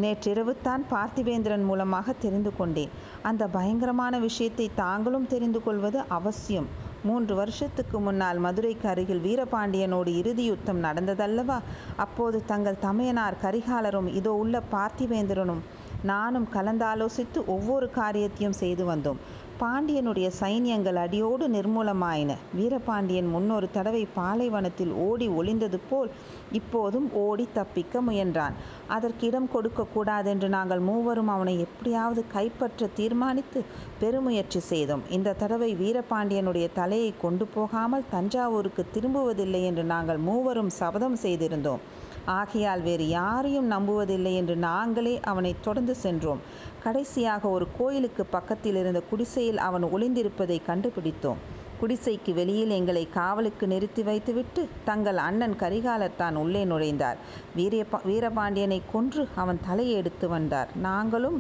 நேற்றிரவு 0.04 0.54
தான் 0.62 0.84
பார்த்திவேந்திரன் 0.92 1.64
மூலமாக 1.64 2.14
தெரிந்து 2.24 2.52
கொண்டேன். 2.58 2.92
அந்த 3.24 3.48
பயங்கரமான 3.48 4.20
விஷயத்தை 4.20 4.72
தாங்களும் 4.76 5.28
தெரிந்து 5.28 5.64
கொள்வது 5.64 6.00
அவசியம். 6.08 6.68
மூன்று 7.04 7.36
வருஷத்துக்கு 7.36 8.00
முன்னால் 8.00 8.38
மதுரைக்கு 8.38 8.88
அருகில் 8.90 9.22
வீரபாண்டியனோடு 9.22 10.08
இறுதி 10.08 10.44
யுத்தம் 10.44 10.84
நடந்ததல்லவா? 10.84 11.60
அப்போது 11.98 12.46
தங்கள் 12.46 12.82
தமையனார் 12.82 13.42
கரிகாலரும் 13.42 14.14
இதோ 14.14 14.34
உள்ள 14.34 14.62
பார்த்திவேந்திரனும் 14.72 15.64
நானும் 16.04 16.48
கலந்தாலோசித்து 16.54 17.46
ஒவ்வொரு 17.46 17.90
காரியத்தையும் 17.90 18.60
செய்து 18.64 18.86
வந்தோம். 18.86 19.18
பாண்டியனுடைய 19.62 20.28
சைன்யங்கள் 20.40 20.98
அடியோடு 21.04 21.46
நிர்மூலமாயின. 21.48 22.32
வீரபாண்டியன் 22.56 23.30
முன்னொரு 23.34 23.68
தடவை 23.72 24.08
பாலைவனத்தில் 24.16 24.92
ஓடி 24.92 25.28
ஒளிந்தது 25.28 25.80
போல் 25.90 26.10
இப்போதும் 26.52 27.08
ஓடி 27.14 27.46
தப்பிக்க 27.54 28.02
முயன்றான். 28.02 28.56
அதற்கு 28.88 29.28
இடம் 29.28 29.50
கொடுக்கக்கூடாதென்று 29.54 30.48
நாங்கள் 30.48 30.80
மூவரும் 30.80 31.28
அவனை 31.28 31.56
எப்படியாவது 31.60 32.24
கைப்பற்ற 32.34 32.90
தீர்மானித்து 32.96 33.62
பெருமுயற்சி 34.00 34.60
செய்தோம். 34.72 35.06
இந்த 35.10 35.34
தடவை 35.34 35.72
வீரபாண்டியனுடைய 35.76 36.68
தலையை 36.74 37.14
கொண்டு 37.22 37.46
போகாமல் 37.46 38.10
தஞ்சாவூருக்கு 38.10 38.86
திரும்புவதில்லை 38.96 39.64
என்று 39.64 39.84
நாங்கள் 39.84 40.18
மூவரும் 40.18 40.70
சபதம் 40.70 41.18
செய்திருந்தோம். 41.24 41.84
ஆகையால் 42.26 42.82
வேறு 42.82 43.06
யாரையும் 43.10 43.68
நம்புவதில்லை 43.72 44.32
என்று 44.34 44.56
நாங்களே 44.56 45.14
அவனை 45.22 45.56
தொடர்ந்து 45.62 45.96
சென்றோம். 45.96 46.42
கடைசியாக 46.88 47.50
ஒரு 47.50 47.66
கோயிலுக்கு 47.78 48.26
பக்கத்தில் 48.26 48.76
இருந்த 48.76 49.00
குடிசையில் 49.10 49.58
அவன் 49.58 49.86
ஒளிந்திருப்பதை 49.96 50.58
கண்டுபிடித்தோம். 50.66 51.40
குடிசைக்கு 51.80 52.32
வெளியில் 52.34 52.70
எங்களை 52.70 53.02
காவலுக்கு 53.10 53.66
நிறுத்தி 53.68 54.04
வைத்துவிட்டு 54.04 54.62
தங்கள் 54.86 55.20
அண்ணன் 55.26 55.56
கரிகாலர் 55.60 56.16
தான் 56.18 56.36
உள்ளே 56.36 56.66
நுழைந்தார். 56.66 57.18
வீரபா 57.58 57.98
வீரபாண்டியனை 58.10 58.80
கொன்று 58.94 59.28
அவன் 59.36 59.60
தலையை 59.68 59.94
எடுத்து 59.94 60.28
வந்தார். 60.30 60.70
நாங்களும் 60.88 61.38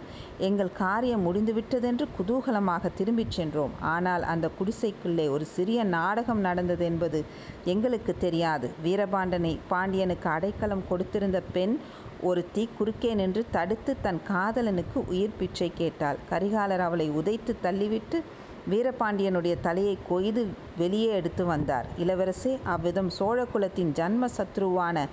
எங்கள் 0.50 0.72
காரியம் 0.84 1.26
முடிந்துவிட்டதென்று 1.28 2.08
குதூகலமாக 2.18 2.94
திரும்பிச் 2.96 3.36
சென்றோம். 3.38 3.74
ஆனால் 3.94 4.24
அந்த 4.34 4.50
குடிசைக்குள்ளே 4.60 5.28
ஒரு 5.30 5.46
சிறிய 5.56 5.84
நாடகம் 5.98 6.40
நடந்தது 6.40 6.86
என்பது 6.86 7.22
எங்களுக்கு 7.66 8.16
தெரியாது. 8.18 8.70
வீரபாண்டனை 8.84 9.60
பாண்டியனுக்கு 9.68 10.30
அடைக்கலம் 10.30 10.88
கொடுத்திருந்த 10.92 11.42
பெண் 11.54 11.78
ஒருத்தி 12.22 12.70
குறுக்கே 12.78 13.14
நின்று 13.14 13.46
தடுத்து 13.52 13.92
தன் 14.02 14.22
காதலனுக்கு 14.34 15.00
உயிர் 15.08 15.38
பிச்சை 15.40 15.72
கேட்டாள். 15.76 16.20
கரிகாலர் 16.32 16.84
அவளை 16.90 17.10
உதைத்து 17.10 17.56
தள்ளிவிட்டு 17.64 18.20
வீரபாண்டியனுடைய 18.72 19.56
தலையை 19.62 19.98
கொய்து 20.10 20.42
வெளியே 20.78 21.10
எடுத்து 21.12 21.46
வந்தார். 21.46 21.86
இளவரசே 21.98 22.54
அவ்விதம் 22.64 23.10
சோழ 23.10 23.46
குலத்தின் 23.46 23.92
ஜன்ம 24.00 24.30
சத்ருவான 24.38 25.06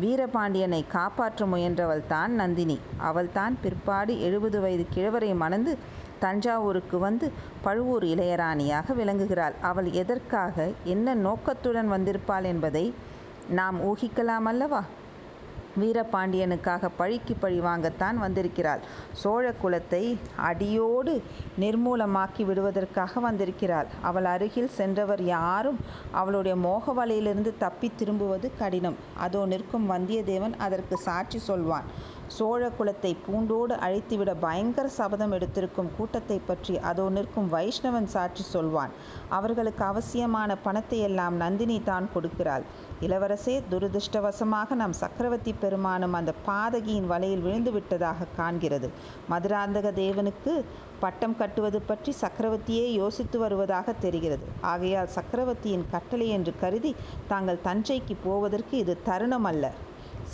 வீரபாண்டியனை 0.00 0.82
காப்பாற்ற 0.88 1.46
முயன்றவள் 1.46 2.04
தான் 2.06 2.32
நந்தினி. 2.32 2.78
அவள்தான் 3.08 3.56
பிற்பாடு 3.62 4.14
எழுபது 4.20 4.60
வயது 4.60 4.86
கிழவரை 4.94 5.32
மணந்து 5.34 5.72
தஞ்சாவூருக்கு 6.20 6.96
வந்து 6.98 7.26
பழுவூர் 7.62 8.04
இளையராணியாக 8.04 8.94
விளங்குகிறாள். 8.94 9.56
அவள் 9.60 9.88
எதற்காக 9.92 10.56
என்ன 10.84 11.14
நோக்கத்துடன் 11.26 11.90
வந்திருப்பாள் 11.92 12.48
என்பதை 12.52 12.84
நாம் 13.50 13.78
ஊகிக்கலாம் 13.80 14.48
அல்லவா 14.52 14.80
வீரபாண்டியனுக்காக 15.80 16.88
பழிக்கு 16.96 17.34
பழி 17.34 17.60
வாங்கத்தான் 17.60 18.16
வந்திருக்கிறாள். 18.16 18.80
சோழ 19.12 19.54
குலத்தை 19.62 20.16
அடியோடு 20.36 21.22
நிர்மூலமாக்கி 21.60 22.44
விடுவதற்காக 22.44 23.20
வந்திருக்கிறாள். 23.20 23.86
அவள் 24.02 24.24
அருகில் 24.24 24.68
சென்றவர் 24.68 25.24
யாரும் 25.24 25.78
அவளுடைய 26.10 26.56
மோக 26.56 26.92
வலையிலிருந்து 26.92 27.52
தப்பி 27.58 27.90
திரும்புவது 27.96 28.52
கடினம். 28.58 28.96
அதோ 29.18 29.46
நிற்கும் 29.46 29.90
வந்தியத்தேவன் 29.90 30.56
அதற்கு 30.58 30.96
சாட்சி 30.96 31.38
சொல்வான். 31.38 31.84
சோழ 32.36 32.62
குலத்தை 32.78 33.10
பூண்டோடு 33.24 33.74
அழித்துவிட 33.86 34.30
பயங்கர 34.44 34.86
சபதம் 34.98 35.32
எடுத்திருக்கும் 35.36 35.90
கூட்டத்தை 35.96 36.38
பற்றி 36.50 36.74
அதோ 36.90 37.06
நிற்கும் 37.16 37.48
வைஷ்ணவன் 37.54 38.08
சாட்சி 38.14 38.44
சொல்வான். 38.54 38.92
அவர்களுக்கு 39.38 39.82
அவசியமான 39.88 40.56
பணத்தை 40.66 41.00
எல்லாம் 41.08 41.36
நந்தினி 41.42 41.78
தான் 41.90 42.06
கொடுக்கிறாள். 42.14 42.64
இளவரசே 43.06 43.56
துரதிருஷ்டவசமாக 43.72 44.74
நம் 44.82 44.96
சக்கரவர்த்தி 45.02 45.54
பெருமானும் 45.64 46.16
அந்த 46.20 46.34
பாதகியின் 46.48 47.10
வலையில் 47.12 47.44
விழுந்து 47.46 47.72
விட்டதாக 47.76 48.30
காண்கிறது. 48.38 48.90
மதுராந்தக 49.32 49.92
தேவனுக்கு 50.02 50.54
பட்டம் 51.04 51.36
கட்டுவது 51.42 51.78
பற்றி 51.90 52.12
சக்கரவர்த்தியே 52.22 52.86
யோசித்து 53.02 53.36
வருவதாக 53.44 53.92
தெரிகிறது. 54.04 54.46
ஆகையால் 54.72 55.14
சக்கரவர்த்தியின் 55.18 55.86
கட்டளை 55.92 56.26
என்று 56.38 56.52
கருதி 56.64 56.92
தாங்கள் 57.30 57.64
தஞ்சைக்கு 57.68 58.16
போவதற்கு 58.26 58.74
இது 58.84 58.96
தருணம் 59.08 59.48
அல்ல. 59.52 59.66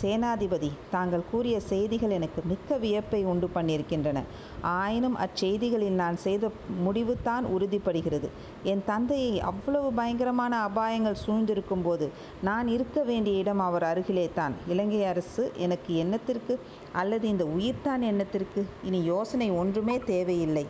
சேனாதிபதி 0.01 0.69
தாங்கள் 0.91 1.23
கூறிய 1.31 1.57
செய்திகள் 1.69 2.15
எனக்கு 2.17 2.41
மிக்க 2.51 2.77
வியப்பை 2.83 3.21
உண்டு 3.31 3.47
பண்ணியிருக்கின்றன. 3.55 4.21
ஆயினும் 4.61 5.17
அச்செய்திகளில் 5.25 5.97
நான் 6.01 6.17
செய்த 6.25 6.51
முடிவு 6.85 7.13
தான் 7.29 7.45
உறுதிப்படுகிறது. 7.55 8.29
என் 8.71 8.83
தந்தையை 8.85 9.33
அவ்வளவு 9.51 9.89
பயங்கரமான 9.99 10.53
அபாயங்கள் 10.67 11.21
சூழ்ந்திருக்கும் 11.25 11.85
போது 11.87 12.07
நான் 12.49 12.67
இருக்க 12.67 13.03
வேண்டிய 13.03 13.41
இடம் 13.43 13.63
அவர் 13.67 13.87
அருகிலே 13.91 14.27
தான். 14.39 14.55
இலங்கை 14.67 15.03
அரசு 15.05 15.45
எனக்கு 15.57 15.91
எண்ணத்திற்கு 16.05 16.55
அல்லது 17.01 17.27
இந்த 17.33 17.45
உயிர்தான் 17.57 18.05
எண்ணத்திற்கு 18.11 18.63
இனி 18.83 19.01
யோசனை 19.13 19.49
ஒன்றுமே 19.61 19.97
தேவையில்லை. 20.13 20.65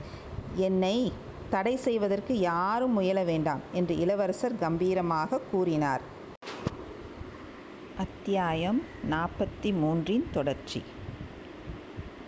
என்னை 0.67 0.97
தடை 1.49 1.73
செய்வதற்கு 1.87 2.33
யாரும் 2.39 2.95
முயல 2.97 3.19
வேண்டாம் 3.23 3.61
என்று 3.73 3.93
இளவரசர் 4.03 4.61
கம்பீரமாக 4.63 5.39
கூறினார். 5.51 6.03
அத்தியாயம் 7.97 8.83
நாற்பத்தி 9.11 9.73
மூன்றின் 9.73 10.23
தொடர்ச்சி. 10.31 10.81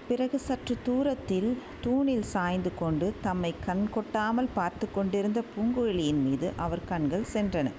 பிறகு 0.07 0.39
சற்று 0.39 0.77
தூரத்தில் 0.83 1.57
தூணில் 1.81 2.23
சாய்ந்து 2.23 2.71
கொண்டு 2.75 3.13
தம்மை 3.21 3.55
கண் 3.65 3.89
கொட்டாமல் 3.89 4.49
பார்த்து 4.53 4.91
கொண்டிருந்த 4.91 5.43
பூங்குழலியின் 5.55 6.23
மீது 6.23 6.53
அவர் 6.57 6.85
கண்கள் 6.85 7.25
சென்றன. 7.33 7.71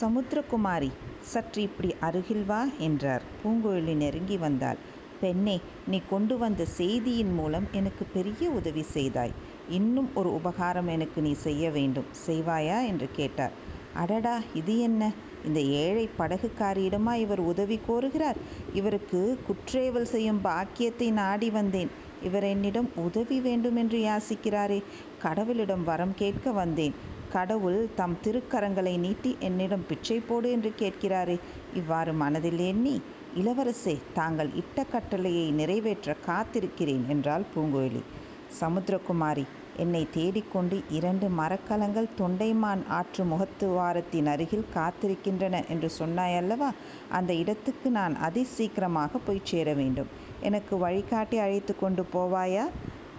சமுத்திரகுமாரி 0.00 0.90
சற்று 1.20 1.62
இப்படி 1.62 1.94
அருகில் 2.00 2.44
வா 2.44 2.66
என்றார். 2.78 3.22
பூங்குழலி 3.42 3.96
நெருங்கி 3.96 4.36
வந்தாள். 4.36 4.76
பெண்ணே 5.20 5.60
நீ 5.86 6.02
கொண்டு 6.10 6.38
வந்த 6.38 6.64
செய்தியின் 6.64 7.34
மூலம் 7.34 7.66
எனக்கு 7.72 8.04
பெரிய 8.12 8.50
உதவி 8.50 8.82
செய்தாய். 8.82 9.34
இன்னும் 9.68 10.10
ஒரு 10.14 10.34
உபகாரம் 10.34 10.88
எனக்கு 10.88 11.20
நீ 11.22 11.32
செய்ய 11.32 11.70
வேண்டும். 11.70 12.04
செய்வாயா? 12.26 12.86
என்று 12.86 13.08
கேட்டார். 13.12 13.52
அடடா 13.94 14.40
இது 14.54 14.78
என்ன? 14.78 15.12
இந்த 15.44 15.60
ஏழை 15.78 16.08
படகுக்காரியிடமா 16.18 17.14
இவர் 17.14 17.42
உதவி 17.44 17.80
கோருகிறார். 17.88 18.38
இவருக்கு 18.72 19.20
குற்றேவல் 19.46 20.10
செய்யும் 20.12 20.40
பாக்கியத்தை 20.40 21.08
நாடி 21.12 21.50
வந்தேன். 21.50 21.90
இவர் 22.22 22.44
என்னிடம் 22.44 22.88
உதவி 22.96 23.40
வேண்டும் 23.40 23.76
என்று 23.76 23.98
யாசிக்கிறாரே. 24.00 24.78
கடவுளிடம் 25.22 25.84
வரம் 25.84 26.14
கேட்க 26.14 26.52
வந்தேன். 26.52 26.94
கடவுள் 27.32 27.80
தம் 27.94 28.16
திருக்கரங்களை 28.24 28.94
நீட்டி 28.98 29.36
என்னிடம் 29.40 29.86
பிச்சை 29.88 30.18
போடு 30.20 30.48
என்று 30.50 30.72
கேட்கிறாரே. 30.78 31.36
இவ்வாறு 31.74 32.12
மனதில் 32.14 32.62
எண்ணி 32.66 32.96
இளவரசே 33.36 33.94
தாங்கள் 34.14 34.50
இட்ட 34.54 34.84
கட்டளையை 34.84 35.46
நிறைவேற்ற 35.52 36.16
காத்திருக்கிறேன் 36.26 37.04
என்றாள் 37.08 37.46
பூங்குழலி 37.54 38.02
சமுத்திரகுமாரி 38.60 39.44
என்னை 39.76 40.06
தேடிக்கொண்டு 40.14 40.76
இரண்டு 40.88 41.28
மரக்கலங்கள் 41.28 42.08
தொண்டைமான் 42.18 42.82
ஆற்று 42.88 43.24
முகத்துவாரத்தின் 43.24 44.26
அருகில் 44.26 44.66
காத்திருக்கின்றன 44.74 45.68
என்று 45.68 45.90
சொன்னாய் 45.90 46.36
அல்லவா 46.36 46.70
அந்த 47.10 47.34
இடத்துக்கு 47.34 47.90
நான் 47.90 48.16
அதி 48.18 48.44
சீக்கிரமாக 48.44 49.18
போய் 49.18 49.40
சேர 49.44 49.74
வேண்டும். 49.74 50.10
எனக்கு 50.40 50.78
வழிகாட்டி 50.78 51.38
அழைத்து 51.38 51.74
கொண்டு 51.76 52.04
போவாயா? 52.12 52.66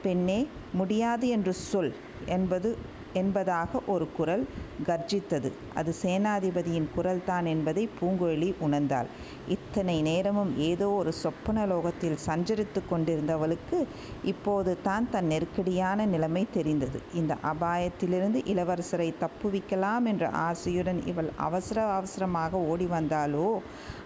பெண்ணே 0.01 0.39
முடியாது 0.73 1.27
என்று 1.27 1.53
சொல் 1.53 1.93
என்பது 2.25 2.77
என்பதாக 3.21 3.81
ஒரு 3.93 4.05
குரல் 4.17 4.43
கர்ஜித்தது. 4.87 5.49
அது 5.73 5.91
சேனாதிபதியின் 6.01 6.87
குரல்தான் 6.95 7.45
என்பதை 7.45 7.83
பூங்குழலி 7.99 8.49
உணர்ந்தாள். 8.65 9.09
இத்தனை 9.55 9.97
நேரமும் 10.01 10.51
ஏதோ 10.69 10.87
ஒரு 10.99 11.11
சொப்பன 11.21 11.65
லோகத்தில் 11.65 12.17
சஞ்சரித்து 12.27 12.81
கொண்டிருந்தவளுக்கு 12.91 13.79
இப்போது 14.23 14.73
தான் 14.83 15.09
தன் 15.09 15.29
நெருக்கடியான 15.33 16.05
நிலைமை 16.05 16.43
தெரிந்தது. 16.57 16.99
இந்த 17.13 17.33
அபாயத்திலிருந்து 17.51 18.41
இளவரசரை 18.53 19.09
தப்புவிக்கலாம் 19.23 20.07
என்ற 20.13 20.25
ஆசையுடன் 20.47 21.01
இவள் 21.05 21.31
அவசர 21.47 21.77
அவசரமாக 21.97 22.61
ஓடி 22.71 22.87
வந்தாலோ 22.95 23.49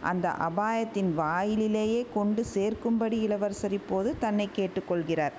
அந்த 0.09 0.27
அபாயத்தின் 0.47 1.11
வாயிலிலேயே 1.13 2.01
கொண்டு 2.13 2.41
சேர்க்கும்படி 2.55 3.17
இளவரசர் 3.27 3.75
இப்போது 3.79 4.09
தன்னை 4.19 4.47
கேட்டுக்கொள்கிறார் 4.55 5.35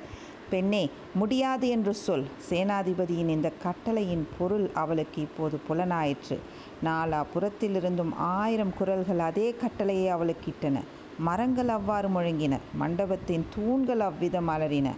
பெண்ணே 0.50 0.82
முடியாது 1.14 1.68
என்று 1.68 1.94
சொல். 1.94 2.24
சேனாதிபதியின் 2.50 3.28
இந்த 3.28 3.48
கட்டளையின் 3.62 4.24
பொருள் 4.38 4.66
அவளுக்கு 4.74 5.20
இப்போது 5.22 5.58
புலனாயிற்று. 5.68 6.38
நாலா 6.84 7.20
புறத்திலிருந்தும் 7.34 8.14
ஆயிரம் 8.14 8.74
குரல்கள் 8.78 9.18
அதே 9.18 9.48
கட்டளையை 9.62 10.08
அவளுக்கு 10.08 10.48
இட்டன. 10.52 10.78
மரங்கள் 11.18 11.68
அவ்வாறு 11.68 12.08
முழங்கின. 12.08 12.54
மண்டபத்தின் 12.74 13.44
தூண்கள் 13.54 14.00
அவ்விதம் 14.00 14.48
அலறின. 14.48 14.88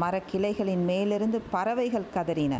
மரக்கிளைகளின் 0.00 0.84
மேலிருந்து 0.84 1.40
பறவைகள் 1.50 2.12
கதறின. 2.14 2.54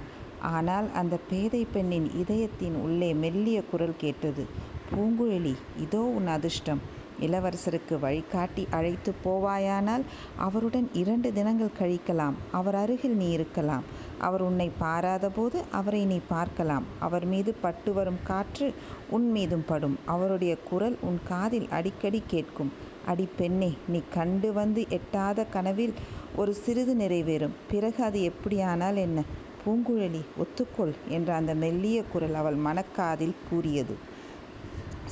ஆனால் 0.53 0.87
அந்த 0.93 1.15
பேதை 1.31 1.67
பெண்ணின் 1.73 2.09
இதயத்தின் 2.19 2.77
உள்ளே 2.85 3.11
மெல்லிய 3.15 3.59
குரல் 3.71 3.95
கேட்டது. 3.99 4.45
பூங்குழலி 4.91 5.55
இதோ 5.81 6.03
உன் 6.19 6.27
அதிர்ஷ்டம். 6.27 6.81
இளவரசருக்கு 7.27 7.99
வழிகாட்டி 7.99 8.67
அழைத்து 8.71 9.15
போவாயானால் 9.25 10.05
அவருடன் 10.37 10.89
இரண்டு 10.93 11.33
தினங்கள் 11.33 11.77
கழிக்கலாம். 11.81 12.33
அவர் 12.53 12.75
அருகில் 12.75 13.17
நீ 13.17 13.29
இருக்கலாம். 13.31 13.83
அவர் 14.19 14.43
உன்னை 14.43 14.71
பாராதபோது 14.81 15.59
அவரை 15.71 16.05
நீ 16.05 16.19
பார்க்கலாம். 16.29 16.85
அவர் 16.99 17.25
மீது 17.25 17.55
பட்டு 17.61 17.93
வரும் 17.93 18.21
காற்று 18.25 18.75
உன் 19.11 19.31
மீதும் 19.31 19.65
படும். 19.67 19.99
அவருடைய 20.05 20.57
குரல் 20.71 20.97
உன் 21.01 21.21
காதில் 21.29 21.69
அடிக்கடி 21.71 22.23
கேட்கும். 22.27 22.73
அடி 23.07 23.29
பெண்ணே 23.37 23.71
நீ 23.89 24.03
கண்டு 24.13 24.53
வந்து 24.53 24.87
எட்டாத 24.89 25.45
கனவில் 25.45 25.95
ஒரு 26.37 26.55
சிறிது 26.55 26.95
நிறைவேறும். 26.95 27.57
பிறகு 27.71 28.05
அது 28.05 28.33
எப்படியானால் 28.33 28.95
என்ன? 28.95 29.23
பூங்குழலி 29.67 30.23
ஒத்துக்கொள் 30.37 30.95
என்ற 31.09 31.35
அந்த 31.35 31.55
மெல்லிய 31.55 32.05
குரல் 32.13 32.35
அவள் 32.35 32.57
மனக்காதில் 32.57 33.35
கூறியது. 33.51 34.11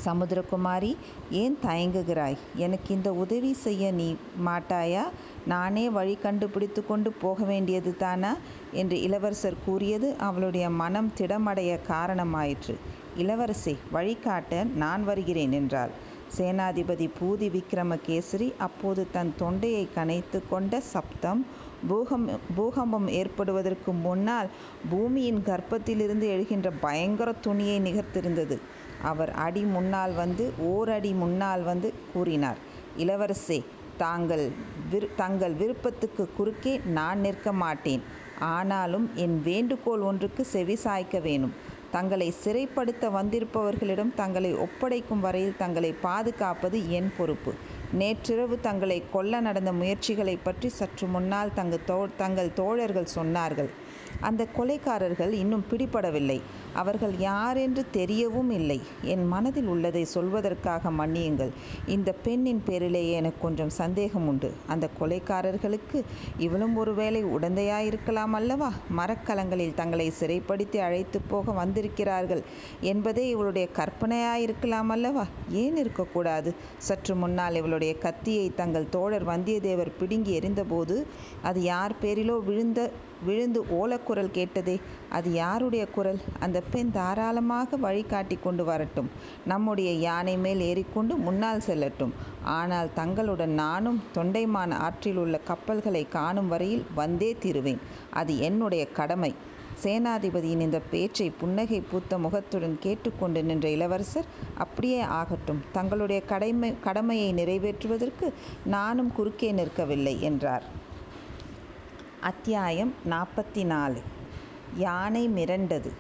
சமுத்திரகுமாரி 0.05 0.91
ஏன் 1.31 1.57
தயங்குகிறாய்? 1.63 2.37
எனக்கு 2.57 2.95
இந்த 2.95 3.13
உதவி 3.13 3.53
செய்ய 3.53 3.93
நீ 3.93 4.09
மாட்டாயா? 4.47 5.05
நானே 5.47 5.91
வழி 5.91 6.15
கண்டுபிடித்து 6.15 6.87
கொண்டு 6.87 7.13
போக 7.13 7.45
வேண்டியது 7.45 7.97
தானா? 7.97 8.33
என்று 8.73 9.03
இளவரசர் 9.03 9.63
கூறியது 9.65 10.15
அவளுடைய 10.19 10.71
மனம் 10.71 11.13
திடமடைய 11.19 11.79
காரணமாயிற்று. 11.89 12.77
இளவரசே 13.17 13.75
வழிகாட்ட 13.93 14.65
நான் 14.75 15.05
வருகிறேன் 15.05 15.53
என்றாள். 15.53 15.93
சேனாதிபதி 16.39 17.07
பூதி 17.21 17.47
விக்ரமகேசரி 17.51 18.49
அப்போது 18.59 19.07
தன் 19.13 19.33
தொண்டையை 19.37 19.89
கனைத்து 19.95 20.39
கொண்ட 20.51 20.81
சப்தம் 20.81 21.41
பூகம் 21.89 22.27
பூகம்பம் 22.57 23.09
ஏற்படுவதற்கு 23.09 23.93
முன்னால் 23.93 24.49
பூமியின் 24.91 25.43
கர்ப்பத்திலிருந்து 25.47 26.27
எழுகின்ற 26.35 26.71
பயங்கர 26.81 27.33
துணியை 27.33 27.81
நிகர்த்திருந்தது. 27.81 28.59
அவர் 29.03 29.33
அடி 29.47 29.63
முன்னால் 29.75 30.13
வந்து 30.13 30.53
ஓரடி 30.59 31.13
முன்னால் 31.13 31.63
வந்து 31.63 31.95
கூறினார் 32.13 32.59
இளவரசே 32.99 33.59
தாங்கள் 33.97 34.45
விரு 34.91 35.09
தங்கள் 35.17 35.53
விருப்பத்துக்கு 35.53 36.25
குறுக்கே 36.37 36.81
நான் 36.85 37.21
நிற்க 37.21 37.53
மாட்டேன். 37.53 38.03
ஆனாலும் 38.39 39.11
என் 39.15 39.43
வேண்டுகோள் 39.45 40.01
ஒன்றுக்கு 40.01 40.45
செவி 40.45 40.77
சாய்க்க 40.85 41.19
வேணும். 41.21 41.55
தங்களை 41.91 42.35
சிறைப்படுத்த 42.45 43.05
வந்திருப்பவர்களிடம் 43.19 44.15
தங்களை 44.15 44.55
ஒப்படைக்கும் 44.55 45.21
வரையில் 45.21 45.59
தங்களை 45.59 45.95
பாதுகாப்பது 46.01 46.91
என் 46.91 47.13
பொறுப்பு. 47.17 47.53
நேற்றிரவு 47.93 48.61
தங்களை 48.61 49.03
கொல்ல 49.13 49.41
நடந்த 49.41 49.73
முயற்சிகளை 49.73 50.39
பற்றி 50.43 50.69
சற்று 50.69 51.07
முன்னால் 51.07 51.55
தங்கள் 51.55 51.87
தோ 51.87 52.09
தங்கள் 52.17 52.53
தோழர்கள் 52.53 53.09
சொன்னார்கள். 53.15 53.71
அந்த 54.21 54.47
கொலைக்காரர்கள் 54.57 55.33
இன்னும் 55.33 55.65
பிடிபடவில்லை. 55.71 56.41
அவர்கள் 56.75 57.19
யாரென்று 57.19 57.85
தெரியவும் 57.93 58.51
இல்லை. 58.51 58.81
என் 59.03 59.27
மனதில் 59.27 59.67
உள்ளதை 59.67 60.07
சொல்வதற்காக 60.15 60.91
மன்னியுங்கள். 60.99 61.51
இந்த 61.87 62.13
பெண்ணின் 62.13 62.63
பேரிலேயே 62.67 63.13
எனக்கு 63.13 63.41
கொஞ்சம் 63.41 63.69
சந்தேகம் 63.69 64.29
உண்டு. 64.29 64.53
அந்த 64.67 64.89
கொலைக்காரர்களுக்கு 65.01 66.05
இவளும் 66.39 66.77
ஒருவேளை 66.77 67.25
உடந்தையாயிருக்கலாம் 67.25 68.31
அல்லவா? 68.31 68.73
மரக்கலங்களில் 68.89 69.75
தங்களை 69.75 70.13
சிறைப்படுத்தி 70.21 70.77
அழைத்து 70.77 71.21
போக 71.21 71.53
வந்திருக்கிறார்கள் 71.53 72.43
என்பதே 72.81 73.29
இவளுடைய 73.29 73.69
கற்பனையாயிருக்கலாம் 73.77 74.89
அல்லவா? 74.89 75.27
ஏன் 75.51 75.77
இருக்கக்கூடாது? 75.77 76.55
சற்று 76.79 77.15
முன்னால் 77.15 77.55
இவளுடைய 77.55 77.99
கத்தியை 77.99 78.53
தங்கள் 78.57 78.89
தோழர் 78.89 79.27
வந்தியத்தேவர் 79.27 79.93
பிடுங்கி 79.99 80.39
எறிந்தபோது 80.39 81.03
அது 81.43 81.63
யார் 81.63 81.93
பேரிலோ 82.03 82.45
விழுந்த 82.45 82.91
விழுந்து 83.25 83.65
ஓலக்குரல் 83.65 84.31
கேட்டதே. 84.31 84.81
அது 85.09 85.33
யாருடைய 85.33 85.87
குரல்? 85.87 86.21
அந்த 86.41 86.60
பெண் 86.61 86.93
தாராளமாக 86.93 87.77
வழிகாட்டி 87.77 88.39
கொண்டு 88.43 88.65
வரட்டும். 88.65 89.11
நம்முடைய 89.47 89.93
யானை 89.93 90.37
மேல் 90.37 90.61
ஏறிக்கொண்டு 90.61 91.17
முன்னால் 91.17 91.63
செல்லட்டும். 91.67 92.11
ஆனால் 92.45 92.93
தங்களுடன் 92.95 93.51
நானும் 93.51 94.03
தொண்டைமான் 94.15 94.71
ஆற்றில் 94.71 95.17
உள்ள 95.17 95.39
கப்பல்களை 95.39 96.09
காணும் 96.09 96.49
வரையில் 96.49 96.87
வந்தே 96.95 97.37
தீருவேன். 97.41 97.81
அது 98.11 98.39
என்னுடைய 98.39 98.89
கடமை. 98.89 99.35
சேனாதிபதியின் 99.83 100.61
இந்த 100.61 100.81
பேச்சை 100.81 101.31
புன்னகை 101.31 101.81
பூத்த 101.81 102.19
முகத்துடன் 102.19 102.77
கேட்டுக்கொண்டு 102.81 103.43
நின்ற 103.43 103.69
இளவரசர் 103.69 104.25
அப்படியே 104.59 105.01
ஆகட்டும். 105.01 105.63
தங்களுடைய 105.73 106.23
கடமை 106.23 106.75
கடமையை 106.81 107.35
நிறைவேற்றுவதற்கு 107.35 108.33
நானும் 108.65 109.13
குறுக்கே 109.13 109.53
நிற்கவில்லை 109.53 110.19
என்றார். 110.19 110.63
அத்தியாயம் 112.21 112.95
நாற்பத்தி 113.11 113.65
நாலு. 113.65 114.01
யானை 114.77 115.29
மிரண்டது. 115.29 115.91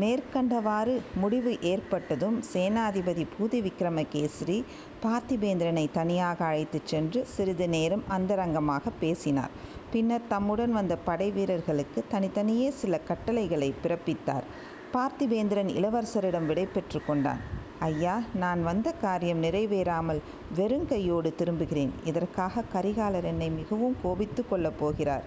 மேற்கண்டவாறு 0.00 1.00
முடிவு 1.14 1.52
ஏற்பட்டதும் 1.60 2.36
சேனாதிபதி 2.52 3.26
பூதி 3.34 3.58
விக்ரமகேசரி 3.66 4.64
பார்த்திபேந்திரனை 5.02 5.90
தனியாக 5.92 6.44
அழைத்துச் 6.44 6.86
சென்று 6.86 7.26
சிறிது 7.26 7.68
நேரம் 7.68 8.04
அந்தரங்கமாக 8.08 8.90
பேசினார். 9.00 9.50
பின்னர் 9.92 10.28
தம்முடன் 10.28 10.72
வந்த 10.72 10.96
படை 10.96 11.30
வீரர்களுக்கு 11.30 12.04
தனித்தனியே 12.08 12.70
சில 12.70 12.98
கட்டளைகளை 12.98 13.74
பிறப்பித்தார். 13.82 14.46
பார்த்திபேந்திரன் 14.94 15.72
இளவரசரிடம் 15.78 16.46
விடை 16.46 16.66
கொண்டான். 17.06 17.42
ஐயா 17.80 18.22
நான் 18.34 18.62
வந்த 18.62 18.92
காரியம் 18.92 19.42
நிறைவேறாமல் 19.42 20.22
வெறுங்கையோடு 20.56 21.32
திரும்புகிறேன். 21.34 21.92
இதற்காக 22.04 22.64
கரிகாலர் 22.74 23.24
என்னை 23.24 23.50
மிகவும் 23.50 23.96
கோபித்து 24.02 24.48
கொள்ளப் 24.48 24.78
போகிறார். 24.80 25.22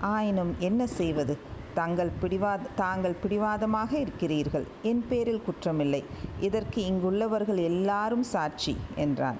ஆயினும் 0.00 0.54
என்ன 0.58 0.86
செய்வது? 0.86 1.56
தாங்கள் 1.78 2.10
பிடிவாத 2.20 2.70
தாங்கள் 2.76 3.20
பிடிவாதமாக 3.22 3.90
இருக்கிறீர்கள். 3.98 4.66
என் 4.82 5.04
பேரில் 5.08 5.44
குற்றமில்லை. 5.48 6.02
இதற்கு 6.40 6.78
இங்குள்ளவர்கள் 6.82 7.60
எல்லாரும் 7.70 8.24
சாட்சி 8.34 8.74
என்றான். 8.96 9.38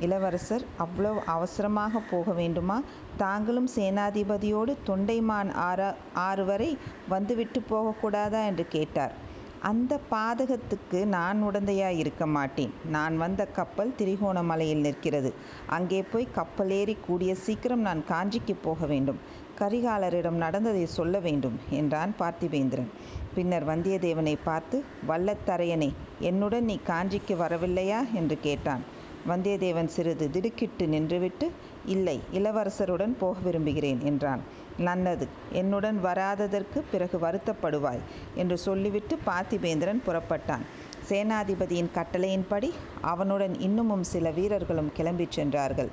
இளவரசர் 0.00 0.64
அவ்வளவு 0.76 1.18
அவசரமாக 1.26 2.02
போக 2.10 2.32
வேண்டுமா? 2.32 2.76
தாங்களும் 3.16 3.68
சேனாதிபதியோடு 3.76 4.72
தொண்டைமான் 4.86 5.50
ஆற 5.62 5.80
ஆறு 6.26 6.44
வரை 6.44 6.70
வந்துவிட்டு 7.08 7.60
போகக்கூடாதா? 7.70 8.40
என்று 8.46 8.66
கேட்டார். 8.68 9.14
அந்த 9.62 10.00
பாதகத்துக்கு 10.10 11.04
நான் 11.04 11.38
உடந்தையாய் 11.42 11.98
இருக்க 11.98 12.26
மாட்டேன். 12.26 12.72
நான் 12.86 13.16
வந்த 13.16 13.46
கப்பல் 13.46 13.94
திரிகோணமலையில் 13.98 14.80
நிற்கிறது. 14.80 15.34
அங்கே 15.66 16.02
போய் 16.02 16.34
கப்பலேறி 16.34 16.96
கூடிய 17.06 17.34
சீக்கிரம் 17.34 17.80
நான் 17.80 18.04
காஞ்சிக்கு 18.08 18.54
போக 18.62 18.86
வேண்டும். 18.86 19.18
கரிகாலரிடம் 19.58 20.38
நடந்ததை 20.44 20.86
சொல்ல 20.86 21.18
வேண்டும் 21.18 21.58
என்றான் 21.70 22.14
பார்த்திவேந்திரன் 22.18 22.90
பின்னர் 23.34 23.68
வந்தியத்தேவனை 23.68 24.36
பார்த்து 24.44 24.84
வல்லத்தரையனே 25.08 25.90
என்னுடன் 26.20 26.64
நீ 26.64 26.78
காஞ்சிக்கு 26.86 27.36
வரவில்லையா? 27.36 28.00
என்று 28.14 28.38
கேட்டான். 28.40 28.82
வந்தியத்தேவன் 29.28 29.86
சிறிது 29.86 30.30
திடுக்கிட்டு 30.30 30.86
நின்றுவிட்டு 30.86 31.50
இல்லை 31.86 32.20
இளவரசருடன் 32.34 33.14
போக 33.18 33.38
விரும்புகிறேன் 33.40 34.00
என்றான். 34.02 34.40
நல்லது 34.78 35.26
என்னுடன் 35.52 36.00
வராததற்கு 36.00 36.84
பிறகு 36.90 37.18
வருத்தப்படுவாய் 37.18 38.00
என்று 38.34 38.58
சொல்லிவிட்டு 38.58 39.18
பார்த்திபேந்திரன் 39.26 40.00
புறப்பட்டான். 40.06 40.64
சேனாதிபதியின் 41.08 41.90
கட்டளையின்படி 41.94 42.70
அவனுடன் 43.00 43.60
இன்னமும் 43.60 44.02
சில 44.02 44.30
வீரர்களும் 44.30 44.92
கிளம்பிச் 44.96 45.30
சென்றார்கள். 45.30 45.88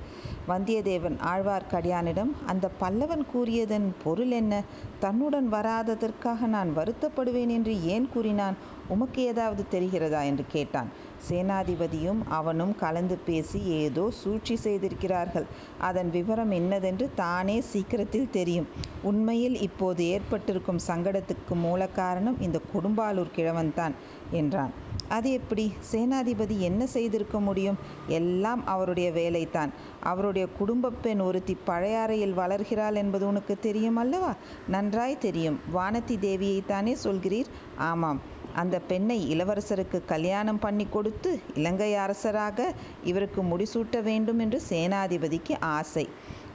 வந்தியத்தேவன் 0.48 1.18
ஆழ்வார்க்கடியானிடம் 1.34 2.32
அந்த 2.46 2.70
பல்லவன் 2.82 3.26
கூறியதன் 3.34 3.94
பொருள் 4.04 4.32
என்ன? 4.32 4.64
தன்னுடன் 5.00 5.54
வராததற்காக 5.54 6.40
நான் 6.46 6.74
வருத்தப்படுவேன் 6.78 7.48
என்று 7.48 7.84
ஏன் 7.84 8.10
கூறினான்? 8.14 8.58
உமக்கு 8.88 9.22
ஏதாவது 9.24 9.66
தெரிகிறதா? 9.72 10.24
என்று 10.24 10.46
கேட்டான். 10.48 11.06
சேனாதிபதியும் 11.30 12.22
அவனும் 12.30 12.76
கலந்து 12.76 13.18
பேசி 13.26 13.60
ஏதோ 13.78 14.12
சூழ்ச்சி 14.12 14.56
செய்திருக்கிறார்கள். 14.56 15.48
அதன் 15.80 16.10
விவரம் 16.10 16.52
என்னதென்று 16.52 17.10
தானே 17.16 17.62
சீக்கிரத்தில் 17.62 18.30
தெரியும். 18.30 18.68
உண்மையில் 19.04 19.62
இப்போது 19.62 20.08
ஏற்பட்டிருக்கும் 20.08 20.84
சங்கடத்துக்கு 20.88 21.56
மூல 21.58 21.88
காரணம் 21.94 22.42
இந்த 22.42 22.60
கொடும்பாலூர் 22.74 23.36
கிழவன்தான் 23.36 23.96
என்றான். 24.32 24.74
அது 25.10 25.32
எப்படி? 25.32 25.66
சேனாதிபதி 25.92 26.58
என்ன 26.60 26.86
செய்திருக்க 26.88 27.40
முடியும்? 27.40 27.78
எல்லாம் 28.10 28.66
அவருடைய 28.66 29.12
வேலைத்தான் 29.12 29.72
அவருடைய 30.04 30.48
குடும்பப் 30.58 31.04
பெண் 31.04 31.20
ஒருத்தி 31.20 31.58
பழையாறையில் 31.68 32.38
வளர்கிறாள் 32.38 32.96
என்பது 32.96 33.28
உனக்கு 33.28 33.60
தெரியும் 33.60 33.96
அல்லவா? 33.96 34.32
நன்றாய் 34.68 35.18
தெரியும். 35.18 35.60
வானதி 35.76 36.18
தேவியைத்தானே 36.20 36.96
சொல்கிறீர்? 37.04 37.52
ஆமாம். 37.88 38.20
அந்த 38.62 38.76
பெண்ணை 38.82 39.18
இளவரசருக்கு 39.34 40.00
கல்யாணம் 40.06 40.60
பண்ணி 40.60 40.86
கொடுத்து 40.90 41.32
இலங்கை 41.56 41.90
அரசராக 41.96 42.60
இவருக்கு 43.04 43.42
முடிசூட்ட 43.44 44.02
வேண்டும் 44.02 44.40
என்று 44.40 44.60
சேனாதிபதிக்கு 44.70 45.56
ஆசை. 45.76 46.06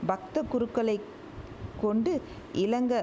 பக்த 0.06 0.42
குருக்களை 0.52 0.96
கொண்டு 1.80 2.12
இலங்கை 2.64 3.00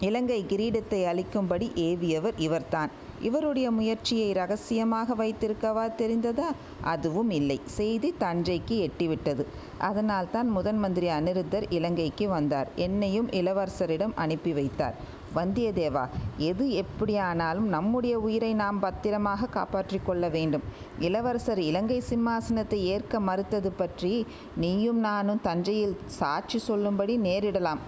இலங்கை 0.00 0.40
கிரீடத்தை 0.48 1.00
அளிக்கும்படி 1.04 1.66
ஏவியவர் 1.88 2.36
இவர்தான். 2.38 2.92
இவருடைய 3.20 3.70
முயற்சியை 3.70 4.32
ரகசியமாக 4.32 5.14
வைத்திருக்கவா 5.14 5.84
தெரிந்ததா? 5.98 6.48
அதுவும் 6.82 7.30
இல்லை. 7.30 7.60
செய்தி 7.64 8.14
தஞ்சைக்கு 8.20 8.76
எட்டிவிட்டது. 8.86 9.44
அதனால் 9.78 10.30
தான் 10.30 10.48
முதன் 10.48 10.78
மந்திரி 10.78 11.08
அனிருத்தர் 11.08 11.66
இலங்கைக்கு 11.68 12.28
வந்தார். 12.28 12.68
என்னையும் 12.76 13.28
இளவரசரிடம் 13.30 14.14
அனுப்பி 14.14 14.52
வைத்தார். 14.52 15.18
வந்தியத்தேவா 15.34 16.04
எது 16.36 16.64
எப்படியானாலும் 16.70 17.68
நம்முடைய 17.68 18.18
உயிரை 18.18 18.54
நாம் 18.54 18.80
பத்திரமாக 18.80 19.46
காப்பாற்றிக் 19.46 20.06
கொள்ள 20.06 20.28
வேண்டும். 20.28 20.64
இளவரசர் 20.98 21.58
இலங்கை 21.58 22.02
சிம்மாசனத்தை 22.10 22.80
ஏற்க 22.94 23.20
மறுத்தது 23.20 23.72
பற்றி 23.72 24.26
நீயும் 24.56 24.98
நானும் 24.98 25.40
தஞ்சையில் 25.42 25.96
சாட்சி 26.06 26.58
சொல்லும்படி 26.58 27.18
நேரிடலாம். 27.18 27.82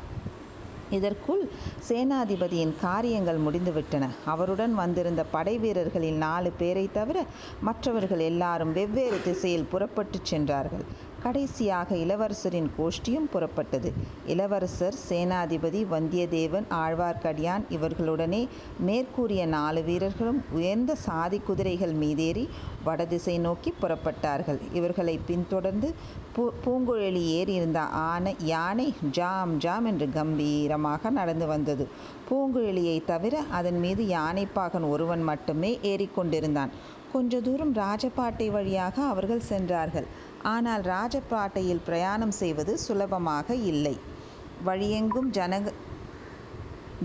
இதற்குள் 0.93 1.43
சேனாதிபதியின் 1.89 2.75
காரியங்கள் 2.81 3.39
முடிந்துவிட்டன. 3.39 4.09
அவருடன் 4.25 4.75
வந்திருந்த 4.75 5.23
படை 5.25 5.55
வீரர்களில் 5.59 6.19
நாலு 6.25 6.53
பேரை 6.53 6.87
தவிர 6.93 7.19
மற்றவர்கள் 7.61 8.23
எல்லாரும் 8.31 8.73
வெவ்வேறு 8.73 9.21
திசையில் 9.25 9.71
புறப்பட்டுச் 9.73 10.25
சென்றார்கள். 10.25 10.85
கடைசியாக 11.23 11.95
இளவரசரின் 11.95 12.69
கோஷ்டியும் 12.79 13.29
புறப்பட்டது. 13.33 13.91
இளவரசர் 14.27 14.97
சேனாதிபதி 15.09 15.81
வந்தியத்தேவன் 15.93 16.67
ஆழ்வார்க்கடியான் 16.85 17.65
இவர்களுடனே 17.77 18.41
மேற்கூறிய 18.87 19.43
நாலு 19.47 19.83
வீரர்களும் 19.83 20.41
உயர்ந்த 20.53 20.95
சாதி 21.07 21.39
குதிரைகள் 21.49 21.95
மீதேறி 22.03 22.45
வடதிசை 22.85 23.37
நோக்கி 23.39 23.73
புறப்பட்டார்கள். 23.83 24.61
இவர்களை 24.73 25.21
பின்தொடர்ந்து 25.27 25.91
பூ 26.37 26.45
பூங்குழலி 26.65 27.23
ஏறி 27.39 27.55
இருந்த 27.55 27.81
ஆனை 27.81 28.35
யானை 28.53 28.89
ஜாம் 29.11 29.55
ஜாம் 29.59 29.85
என்று 29.85 30.09
கம்பீரமாக 30.15 31.11
நடந்து 31.11 31.47
வந்தது. 31.47 31.87
பூங்குழலியை 32.29 32.99
தவிர 33.05 33.35
அதன் 33.59 33.79
மீது 33.79 34.05
யானைப்பாகன் 34.17 34.89
ஒருவன் 34.89 35.23
மட்டுமே 35.23 35.79
ஏறிக்கொண்டிருந்தான். 35.83 36.73
கொஞ்ச 37.13 37.41
தூரம் 37.41 37.73
ராஜபாட்டை 37.75 38.47
வழியாக 38.51 38.97
அவர்கள் 39.03 39.49
சென்றார்கள். 39.49 40.07
ஆனால் 40.43 40.83
ராஜபாட்டையில் 40.83 41.87
பிரயாணம் 41.87 42.35
செய்வது 42.41 42.79
சுலபமாக 42.79 43.55
இல்லை. 43.55 43.97
வழியெங்கும் 44.65 45.31
ஜனக 45.39 45.73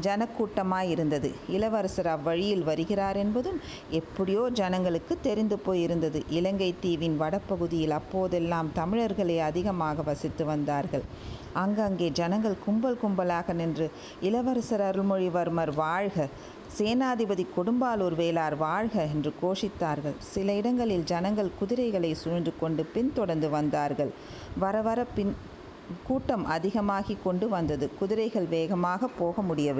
ஜனக்கூட்டமாயிருந்தது. 0.05 1.29
இளவரசர் 1.47 2.07
அவ்வழியில் 2.07 2.63
வருகிறார் 2.63 3.17
என்பதும் 3.17 3.59
எப்படியோ 3.89 4.49
ஜனங்களுக்கு 4.49 5.19
தெரிந்து 5.21 5.57
போயிருந்தது. 5.65 6.19
இலங்கை 6.29 6.75
தீவின் 6.79 7.17
வடப்பகுதியில் 7.21 7.95
அப்போதெல்லாம் 7.99 8.69
தமிழர்களே 8.73 9.39
அதிகமாக 9.39 10.01
வசித்து 10.01 10.45
வந்தார்கள். 10.45 11.05
அங்கங்கே 11.53 12.09
ஜனங்கள் 12.09 12.57
கும்பல் 12.65 12.99
கும்பலாக 13.03 13.53
நின்று 13.53 13.91
இளவரசர் 14.21 14.81
அருள்மொழிவர்மர் 14.81 15.73
வாழ்க 15.75 16.27
சேனாதிபதி 16.79 17.43
கொடும்பாலூர் 17.55 18.15
வேளார் 18.21 18.55
வாழ்க 18.57 18.95
என்று 19.13 19.31
கோஷித்தார்கள். 19.41 20.17
சில 20.33 20.53
இடங்களில் 20.53 21.03
ஜனங்கள் 21.03 21.55
குதிரைகளை 21.59 22.13
சூழ்ந்து 22.13 22.51
கொண்டு 22.59 22.83
பின்தொடர்ந்து 22.95 23.49
வந்தார்கள். 23.49 24.11
வர 24.63 24.81
வர 24.81 24.99
பின் 25.17 25.35
கூட்டம் 26.07 26.45
அதிகமாகி 26.45 27.17
கொண்டு 27.23 27.49
வந்தது. 27.49 27.85
குதிரைகள் 27.99 28.45
வேகமாக 28.45 29.07
போக 29.07 29.41
முடியவில்லை. 29.41 29.75